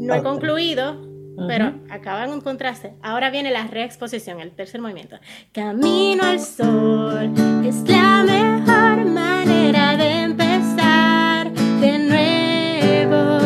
[0.00, 1.00] No he concluido,
[1.48, 2.94] pero acaban de encontrarse.
[3.02, 5.18] Ahora viene la reexposición, el tercer movimiento.
[5.52, 7.32] Camino al sol
[7.64, 13.38] es la mejor manera de empezar de nuevo.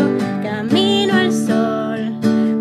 [0.43, 2.19] Camino al sol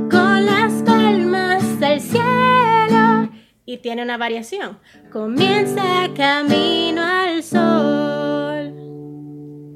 [0.10, 3.30] con las palmas al cielo.
[3.66, 4.78] Y tiene una variación.
[5.12, 5.84] Comienza
[6.16, 8.57] camino al sol.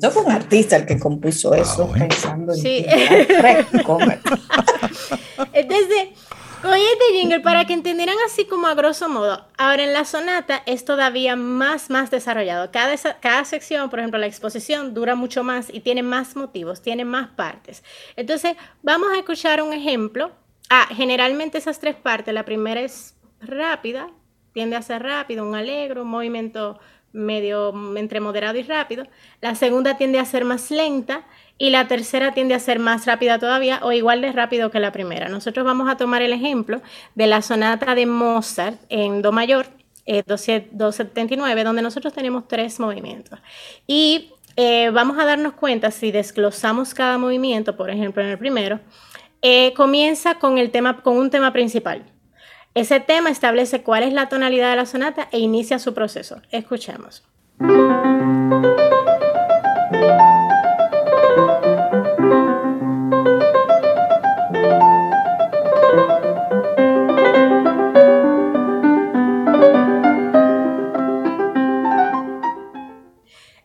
[0.02, 2.86] No fue un artista el que compuso eso, pensando en sí.
[5.54, 6.14] Desde,
[6.62, 10.62] Con este jingle, para que entendieran así como a grosso modo, ahora en la sonata
[10.66, 12.72] es todavía más, más desarrollado.
[12.72, 17.04] Cada, cada sección, por ejemplo, la exposición dura mucho más y tiene más motivos, tiene
[17.04, 17.84] más partes.
[18.16, 20.32] Entonces, vamos a escuchar un ejemplo.
[20.70, 24.10] Ah, generalmente esas tres partes, la primera es rápida,
[24.54, 26.80] tiende a ser rápido, un alegro, un movimiento
[27.14, 29.06] medio entre moderado y rápido.
[29.42, 31.24] La segunda tiende a ser más lenta
[31.58, 34.92] y la tercera tiende a ser más rápida todavía o igual de rápido que la
[34.92, 35.30] primera.
[35.30, 36.82] Nosotros vamos a tomar el ejemplo
[37.16, 39.68] de la sonata de Mozart en Do mayor,
[40.26, 43.40] 279, eh, donde nosotros tenemos tres movimientos.
[43.86, 48.80] Y eh, vamos a darnos cuenta si desglosamos cada movimiento, por ejemplo en el primero,
[49.42, 52.04] eh, comienza con, el tema, con un tema principal.
[52.74, 56.42] Ese tema establece cuál es la tonalidad de la sonata e inicia su proceso.
[56.52, 57.24] Escuchemos.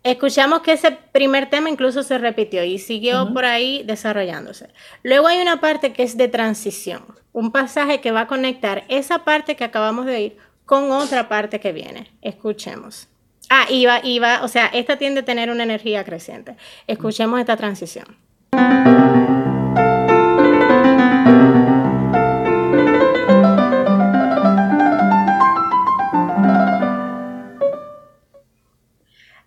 [0.07, 4.69] Escuchamos que ese primer tema incluso se repitió y siguió por ahí desarrollándose.
[5.03, 7.03] Luego hay una parte que es de transición,
[7.33, 11.59] un pasaje que va a conectar esa parte que acabamos de oír con otra parte
[11.59, 12.13] que viene.
[12.23, 13.09] Escuchemos.
[13.51, 16.55] Ah, iba, iba, o sea, esta tiende a tener una energía creciente.
[16.87, 18.07] Escuchemos esta transición.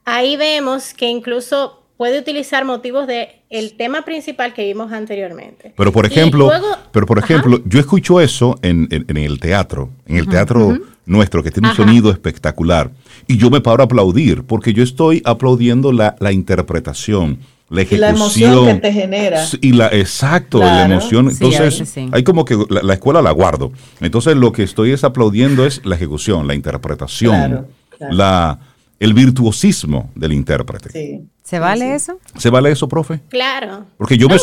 [0.10, 5.74] Ahí vemos que incluso puede utilizar motivos de el tema principal que vimos anteriormente.
[5.76, 6.50] Pero por ejemplo,
[6.92, 11.70] pero por ejemplo, yo escucho eso en, el teatro, en el teatro nuestro que tiene
[11.70, 12.92] un sonido espectacular
[13.28, 17.40] y yo me paro a aplaudir porque yo estoy aplaudiendo la, interpretación.
[17.70, 18.02] La ejecución.
[18.02, 19.46] la emoción que te genera.
[19.62, 21.30] Y la, exacto, la emoción.
[21.30, 23.72] Entonces, hay como que la, escuela la guardo.
[24.00, 27.68] Entonces, lo que estoy es aplaudiendo es la ejecución, la interpretación,
[28.00, 28.60] la,
[29.00, 31.22] el virtuosismo del intérprete.
[31.44, 32.20] ¿Se vale eso?
[32.38, 33.22] ¿Se vale eso, profe?
[33.30, 33.86] Claro.
[33.98, 34.38] Porque yo, me,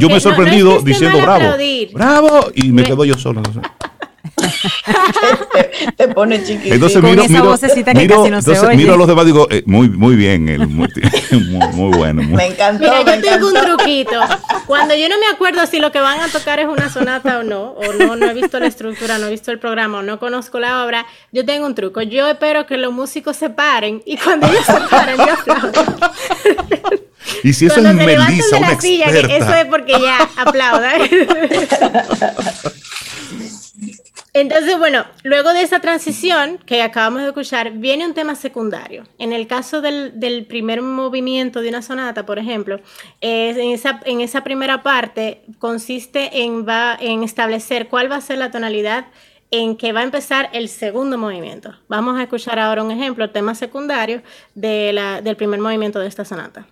[0.00, 1.56] yo, me he sorprendido diciendo bravo.
[1.92, 2.50] Bravo.
[2.54, 3.42] Y me, quedo yo solo.
[5.96, 6.74] te, pone chiquito.
[6.74, 10.48] Entonces miro, miro, miro, entonces, miro a los demás y digo, eh, muy, muy bien,
[10.48, 10.88] el, muy,
[11.72, 12.22] muy, bueno.
[12.22, 12.84] Me encantó.
[12.84, 14.20] Mira, yo tengo un truquito.
[14.66, 17.42] Cuando yo no me acuerdo si lo que van a tocar es una sonata o
[17.42, 20.18] no, o no, no he visto la estructura, no he visto el programa, o no
[20.18, 22.02] conozco la obra, yo tengo un truco.
[22.02, 25.84] Yo espero que los músicos se paren y cuando ellos se paren, yo aplaudo.
[27.42, 30.92] Y si eso es Melissa, una silla, Eso es porque ya aplauda.
[34.40, 39.02] Entonces, bueno, luego de esa transición que acabamos de escuchar, viene un tema secundario.
[39.18, 42.80] En el caso del, primer movimiento de una sonata, por ejemplo,
[43.20, 49.06] en, esa, primera parte consiste en, establecer cuál va a ser la tonalidad
[49.50, 51.74] en que va a empezar el segundo movimiento.
[51.88, 54.22] Vamos a escuchar ahora un ejemplo, tema secundario
[54.54, 56.64] del primer movimiento de esta sonata.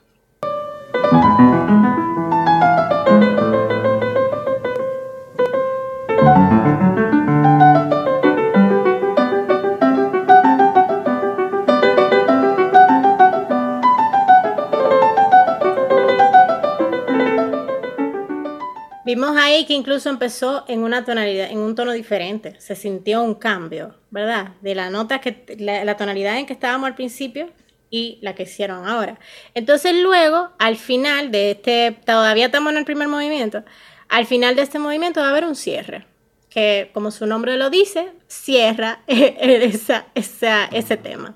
[19.17, 22.55] Vimos ahí que incluso empezó en una tonalidad, en un tono diferente.
[22.59, 24.49] Se sintió un cambio, ¿verdad?
[24.61, 27.49] De la nota que, la, tonalidad en que estábamos al principio
[27.89, 29.19] y la que hicieron ahora.
[29.55, 33.65] Entonces luego, al final de este, todavía estamos en el primer movimiento,
[34.11, 36.07] al final de este movimiento va a haber un cierre,
[36.51, 41.35] que como su nombre lo dice, cierra esa, ese tema.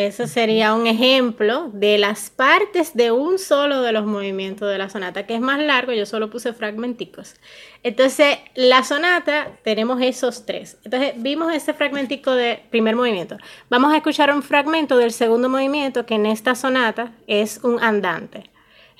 [0.00, 4.88] Eso sería un ejemplo de las partes de un solo de los movimientos de la
[4.88, 7.34] sonata, que es más largo, yo solo puse fragmenticos.
[7.82, 10.78] Entonces, la sonata tenemos esos tres.
[10.84, 13.36] Entonces, vimos ese fragmentico de primer movimiento.
[13.68, 18.44] Vamos a escuchar un fragmento del segundo movimiento, que en esta sonata es un andante.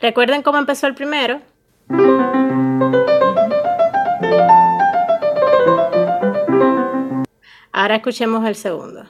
[0.03, 1.41] ¿Recuerden cómo empezó el primero?
[7.73, 9.07] Ahora escuchemos el segundo.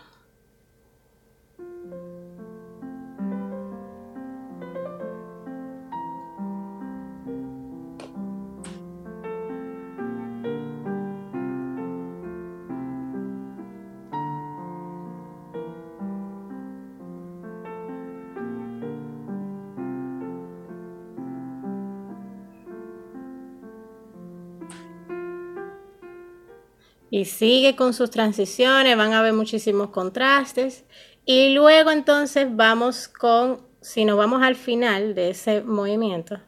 [27.21, 30.85] Y sigue con sus transiciones, van a ver muchísimos contrastes.
[31.27, 36.41] Y luego entonces vamos con, si nos vamos al final de ese movimiento,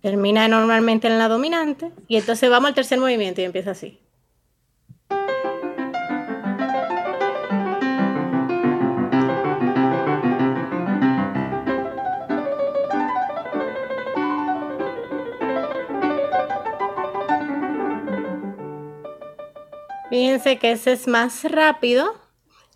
[0.00, 4.00] Termina normalmente en la dominante y entonces vamos al tercer movimiento y empieza así.
[20.20, 22.14] Fíjense que ese es más rápido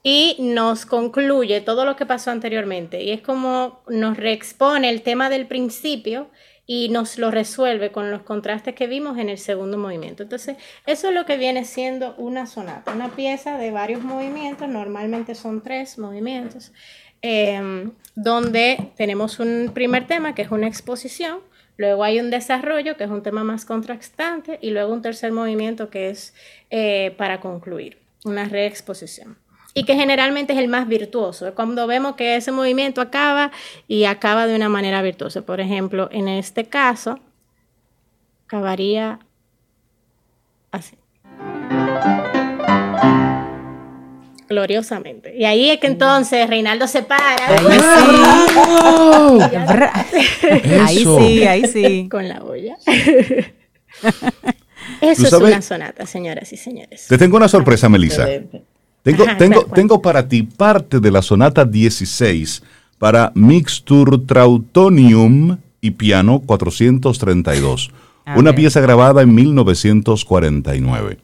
[0.02, 3.02] y nos concluye todo lo que pasó anteriormente.
[3.02, 6.30] Y es como nos reexpone el tema del principio
[6.66, 10.22] y nos lo resuelve con los contrastes que vimos en el segundo movimiento.
[10.22, 15.34] Entonces, eso es lo que viene siendo una sonata, una pieza de varios movimientos, normalmente
[15.34, 16.72] son tres movimientos,
[17.20, 21.40] em, donde tenemos un primer tema que es una exposición,
[21.76, 25.90] luego hay un desarrollo que es un tema más contrastante y luego un tercer movimiento
[25.90, 26.34] que es
[26.70, 29.36] eh, para concluir, una reexposición
[29.74, 31.52] y que generalmente es el más virtuoso.
[31.54, 33.50] Cuando vemos que ese movimiento acaba
[33.88, 35.42] y acaba de una manera virtuosa.
[35.42, 37.18] Por ejemplo, en este caso,
[38.46, 39.18] acabaría
[40.70, 40.96] así.
[44.54, 45.34] Gloriosamente.
[45.36, 47.48] Y ahí es que entonces Reinaldo se para.
[50.84, 52.08] Ahí sí, ahí sí.
[52.08, 52.76] Con la olla.
[55.00, 57.06] Eso es una sonata, señoras y señores.
[57.08, 58.28] Te tengo una sorpresa, Melissa.
[59.02, 62.62] Tengo, tengo, tengo para ti parte de la sonata 16
[62.98, 67.90] para Mixtur Trautonium y piano 432.
[68.36, 71.18] una pieza grabada en 1949.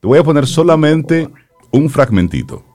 [0.00, 1.28] Te voy a poner solamente
[1.72, 2.71] un fragmentito.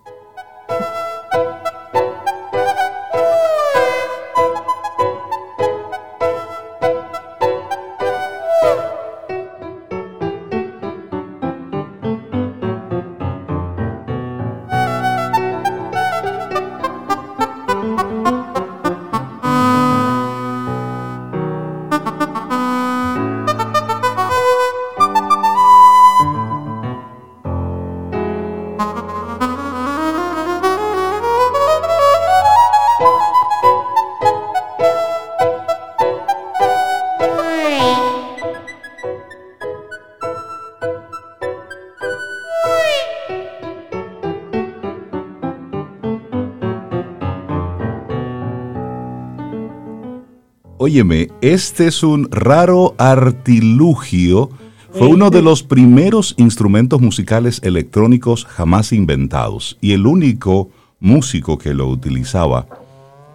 [50.87, 54.49] Óyeme, este es un raro artilugio.
[54.93, 60.69] Fue uno de los primeros instrumentos musicales electrónicos jamás inventados y el único
[61.01, 62.67] músico que lo utilizaba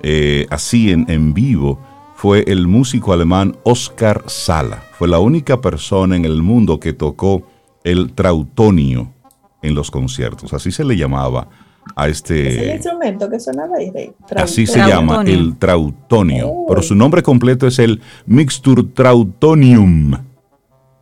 [0.01, 1.79] eh, así en, en vivo
[2.17, 4.83] fue el músico alemán Oscar Sala.
[4.99, 7.47] Fue la única persona en el mundo que tocó
[7.85, 9.13] el trautonio
[9.61, 11.49] en los conciertos, así se le llamaba
[11.97, 12.49] a este...
[12.49, 13.93] ¿Es el instrumento que sonaba ahí?
[14.37, 16.65] Así se llama, el trautonio.
[16.69, 20.17] Pero su nombre completo es el Mixtur Trautonium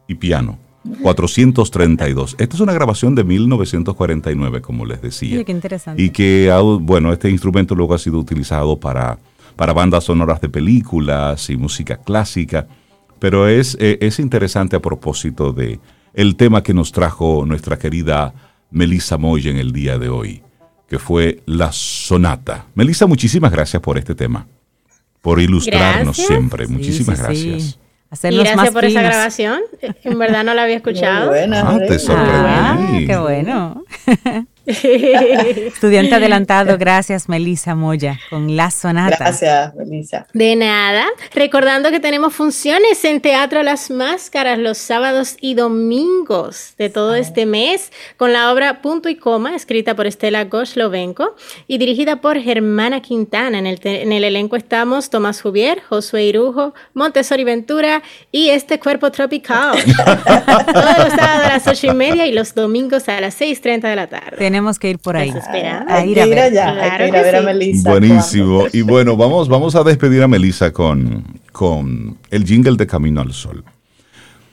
[0.08, 0.58] y piano.
[1.02, 2.36] 432.
[2.38, 5.44] Esta es una grabación de 1949, como les decía.
[5.44, 6.02] qué interesante.
[6.02, 6.50] Y que,
[6.80, 9.18] bueno, este instrumento luego ha sido utilizado para,
[9.56, 12.66] para bandas sonoras de películas y música clásica.
[13.18, 15.78] Pero es, eh, es interesante a propósito de
[16.14, 18.32] el tema que nos trajo nuestra querida
[18.70, 20.42] Melissa Moy en el día de hoy
[20.90, 22.66] que fue la sonata.
[22.74, 24.48] Melissa, muchísimas gracias por este tema,
[25.22, 26.66] por ilustrarnos siempre.
[26.66, 27.78] muchísimas gracias.
[28.24, 29.60] y gracias por esa grabación.
[30.02, 31.28] En verdad no la había escuchado.
[31.28, 32.34] buena, ah, te sorprendí.
[32.34, 33.84] Ah, qué bueno.
[34.66, 39.16] Estudiante adelantado, gracias Melisa Moya con la sonata.
[39.18, 40.26] Gracias, Melisa.
[40.34, 41.06] De nada.
[41.34, 47.46] Recordando que tenemos funciones en Teatro Las Máscaras los sábados y domingos de todo este
[47.46, 51.34] mes con la obra Punto y Coma, escrita por Estela Goslovenko
[51.66, 53.58] y dirigida por Germana Quintana.
[53.58, 59.10] En el, en el elenco estamos Tomás Juvier, Josué Irujo, Montessori Ventura y este cuerpo
[59.10, 59.78] tropical.
[59.86, 63.96] Todos los sábados a las ocho y media y los domingos a las 6.30 de
[63.96, 65.30] la tarde tenemos que ir por ahí.
[65.30, 66.38] A ir a, ver.
[66.40, 67.88] allá, que ir a ver a Melissa.
[67.88, 68.64] Buenísimo.
[68.72, 71.22] Y bueno, vamos, vamos a despedir a Melissa con,
[71.52, 73.62] con el jingle de Camino al Sol.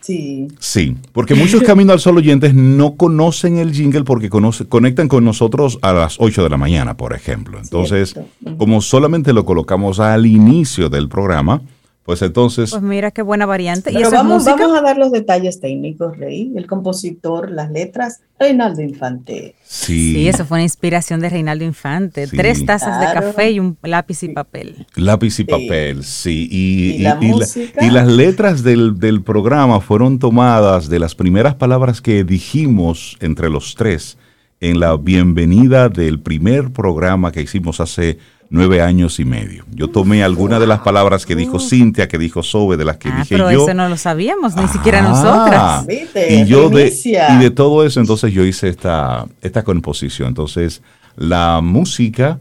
[0.01, 0.47] Sí.
[0.59, 5.79] Sí, porque muchos Camino al Sol oyentes no conocen el jingle porque conectan con nosotros
[5.81, 7.59] a las 8 de la mañana, por ejemplo.
[7.59, 8.15] Entonces,
[8.57, 11.61] como solamente lo colocamos al inicio del programa,
[12.07, 12.69] Pues entonces.
[12.69, 13.91] Pues mira qué buena variante.
[13.91, 16.53] Pero vamos, vamos a dar los detalles técnicos, Rey.
[16.55, 19.55] El compositor, las letras, Reinaldo Infante.
[19.65, 20.13] Sí.
[20.13, 22.25] Sí, eso fue una inspiración de Reinaldo Infante.
[22.27, 24.87] Tres tazas de café y un lápiz y papel.
[24.95, 26.47] Lápiz y papel, sí.
[26.49, 33.17] Y, y, las letras del, del programa fueron tomadas de las primeras palabras que dijimos
[33.19, 34.17] entre los tres
[34.59, 38.17] en la bienvenida del primer programa que hicimos hace
[38.49, 39.65] nueve años y medio.
[39.73, 43.09] Yo tomé algunas de las palabras que dijo Cintia, que dijo Sobe, de las que
[43.09, 45.85] ah, dije pero eso no lo sabíamos, ni siquiera ah, nosotras.
[46.29, 50.29] Y yo de, y de todo eso, entonces yo hice esta, esta composición.
[50.29, 50.81] Entonces,
[51.15, 52.39] la música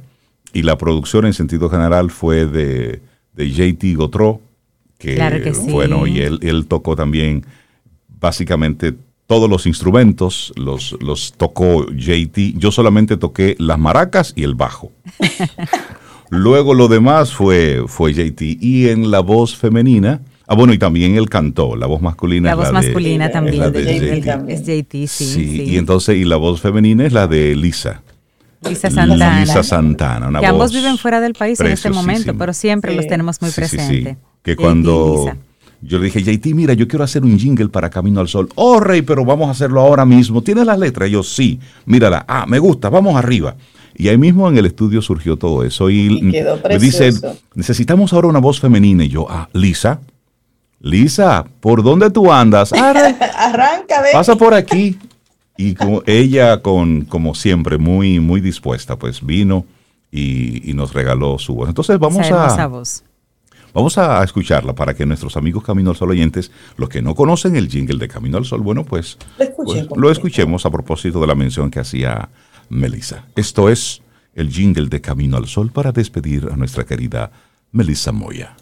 [0.53, 3.03] y la producción en sentido general fue de,
[3.35, 4.41] de JT Gotro,
[4.99, 7.45] que, bueno, y él, él tocó también
[8.19, 8.95] básicamente
[9.27, 12.55] todos los instrumentos los, los tocó JT.
[12.57, 14.93] Yo solamente toqué las maracas y el bajo.
[16.31, 18.59] Luego lo demás fue, fue JT.
[18.61, 22.51] Y en la voz femenina, ah bueno, y también él cantó, la voz masculina.
[22.51, 23.63] La voz masculina también.
[23.63, 24.49] Es, JT.
[24.49, 28.03] es JT, sí, sí, Y entonces, y la voz femenina es la de Lisa.
[28.63, 29.41] Lisa Santana.
[29.41, 33.07] Lisa Santana, una que ambos viven fuera del país en este momento, pero siempre los
[33.07, 34.17] tenemos muy presentes.
[34.43, 35.33] Que cuando
[35.83, 38.49] yo le dije, JT, mira, yo quiero hacer un jingle para Camino al Sol.
[38.55, 40.43] Oh, Rey, pero vamos a hacerlo ahora mismo.
[40.43, 41.11] ¿Tienes las letras?
[41.11, 41.61] yo, sí.
[41.85, 42.25] Mírala.
[42.27, 43.57] Ah, me gusta, vamos arriba.
[43.95, 45.89] Y ahí mismo en el estudio surgió todo eso.
[45.91, 46.21] Y,
[46.69, 47.11] me dice,
[47.55, 49.05] necesitamos ahora una voz femenina.
[49.05, 50.01] Y yo, ah, Lisa.
[50.81, 52.73] Lisa, ¿por dónde tú andas?
[52.73, 54.09] Arranca, ve.
[54.13, 54.99] Pasa por aquí.
[55.57, 59.65] Y como ella, con, como siempre, muy, muy dispuesta, pues vino
[60.11, 61.69] y, nos regaló su voz.
[61.69, 62.67] Entonces vamos a...
[62.67, 63.03] Voz.
[63.77, 67.57] Vamos a escucharla para que nuestros amigos Camino al Sol oyentes, los que no conocen
[67.57, 71.35] el jingle de Camino al Sol, bueno, pues, pues lo, escuchemos a propósito de la
[71.35, 72.31] mención que hacía
[72.71, 73.27] Melissa.
[73.37, 74.01] Esto es
[74.35, 77.31] el jingle de Camino al Sol para despedir a nuestra querida
[77.73, 78.57] Melissa Moya.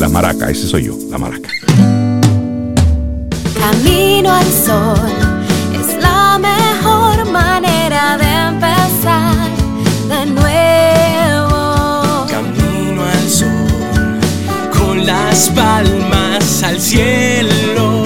[0.00, 1.50] La maraca, ese soy yo, la maraca.
[3.54, 4.98] Camino al sol
[5.72, 6.69] es la mejor
[15.10, 18.04] las palmas al cielo,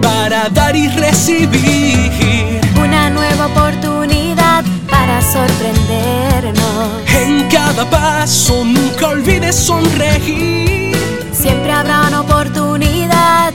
[0.00, 2.60] para dar y recibir.
[2.80, 6.90] Una nueva oportunidad para sorprendernos.
[7.22, 10.96] En cada paso nunca olvides sonreír.
[11.32, 13.52] Siempre habrá una oportunidad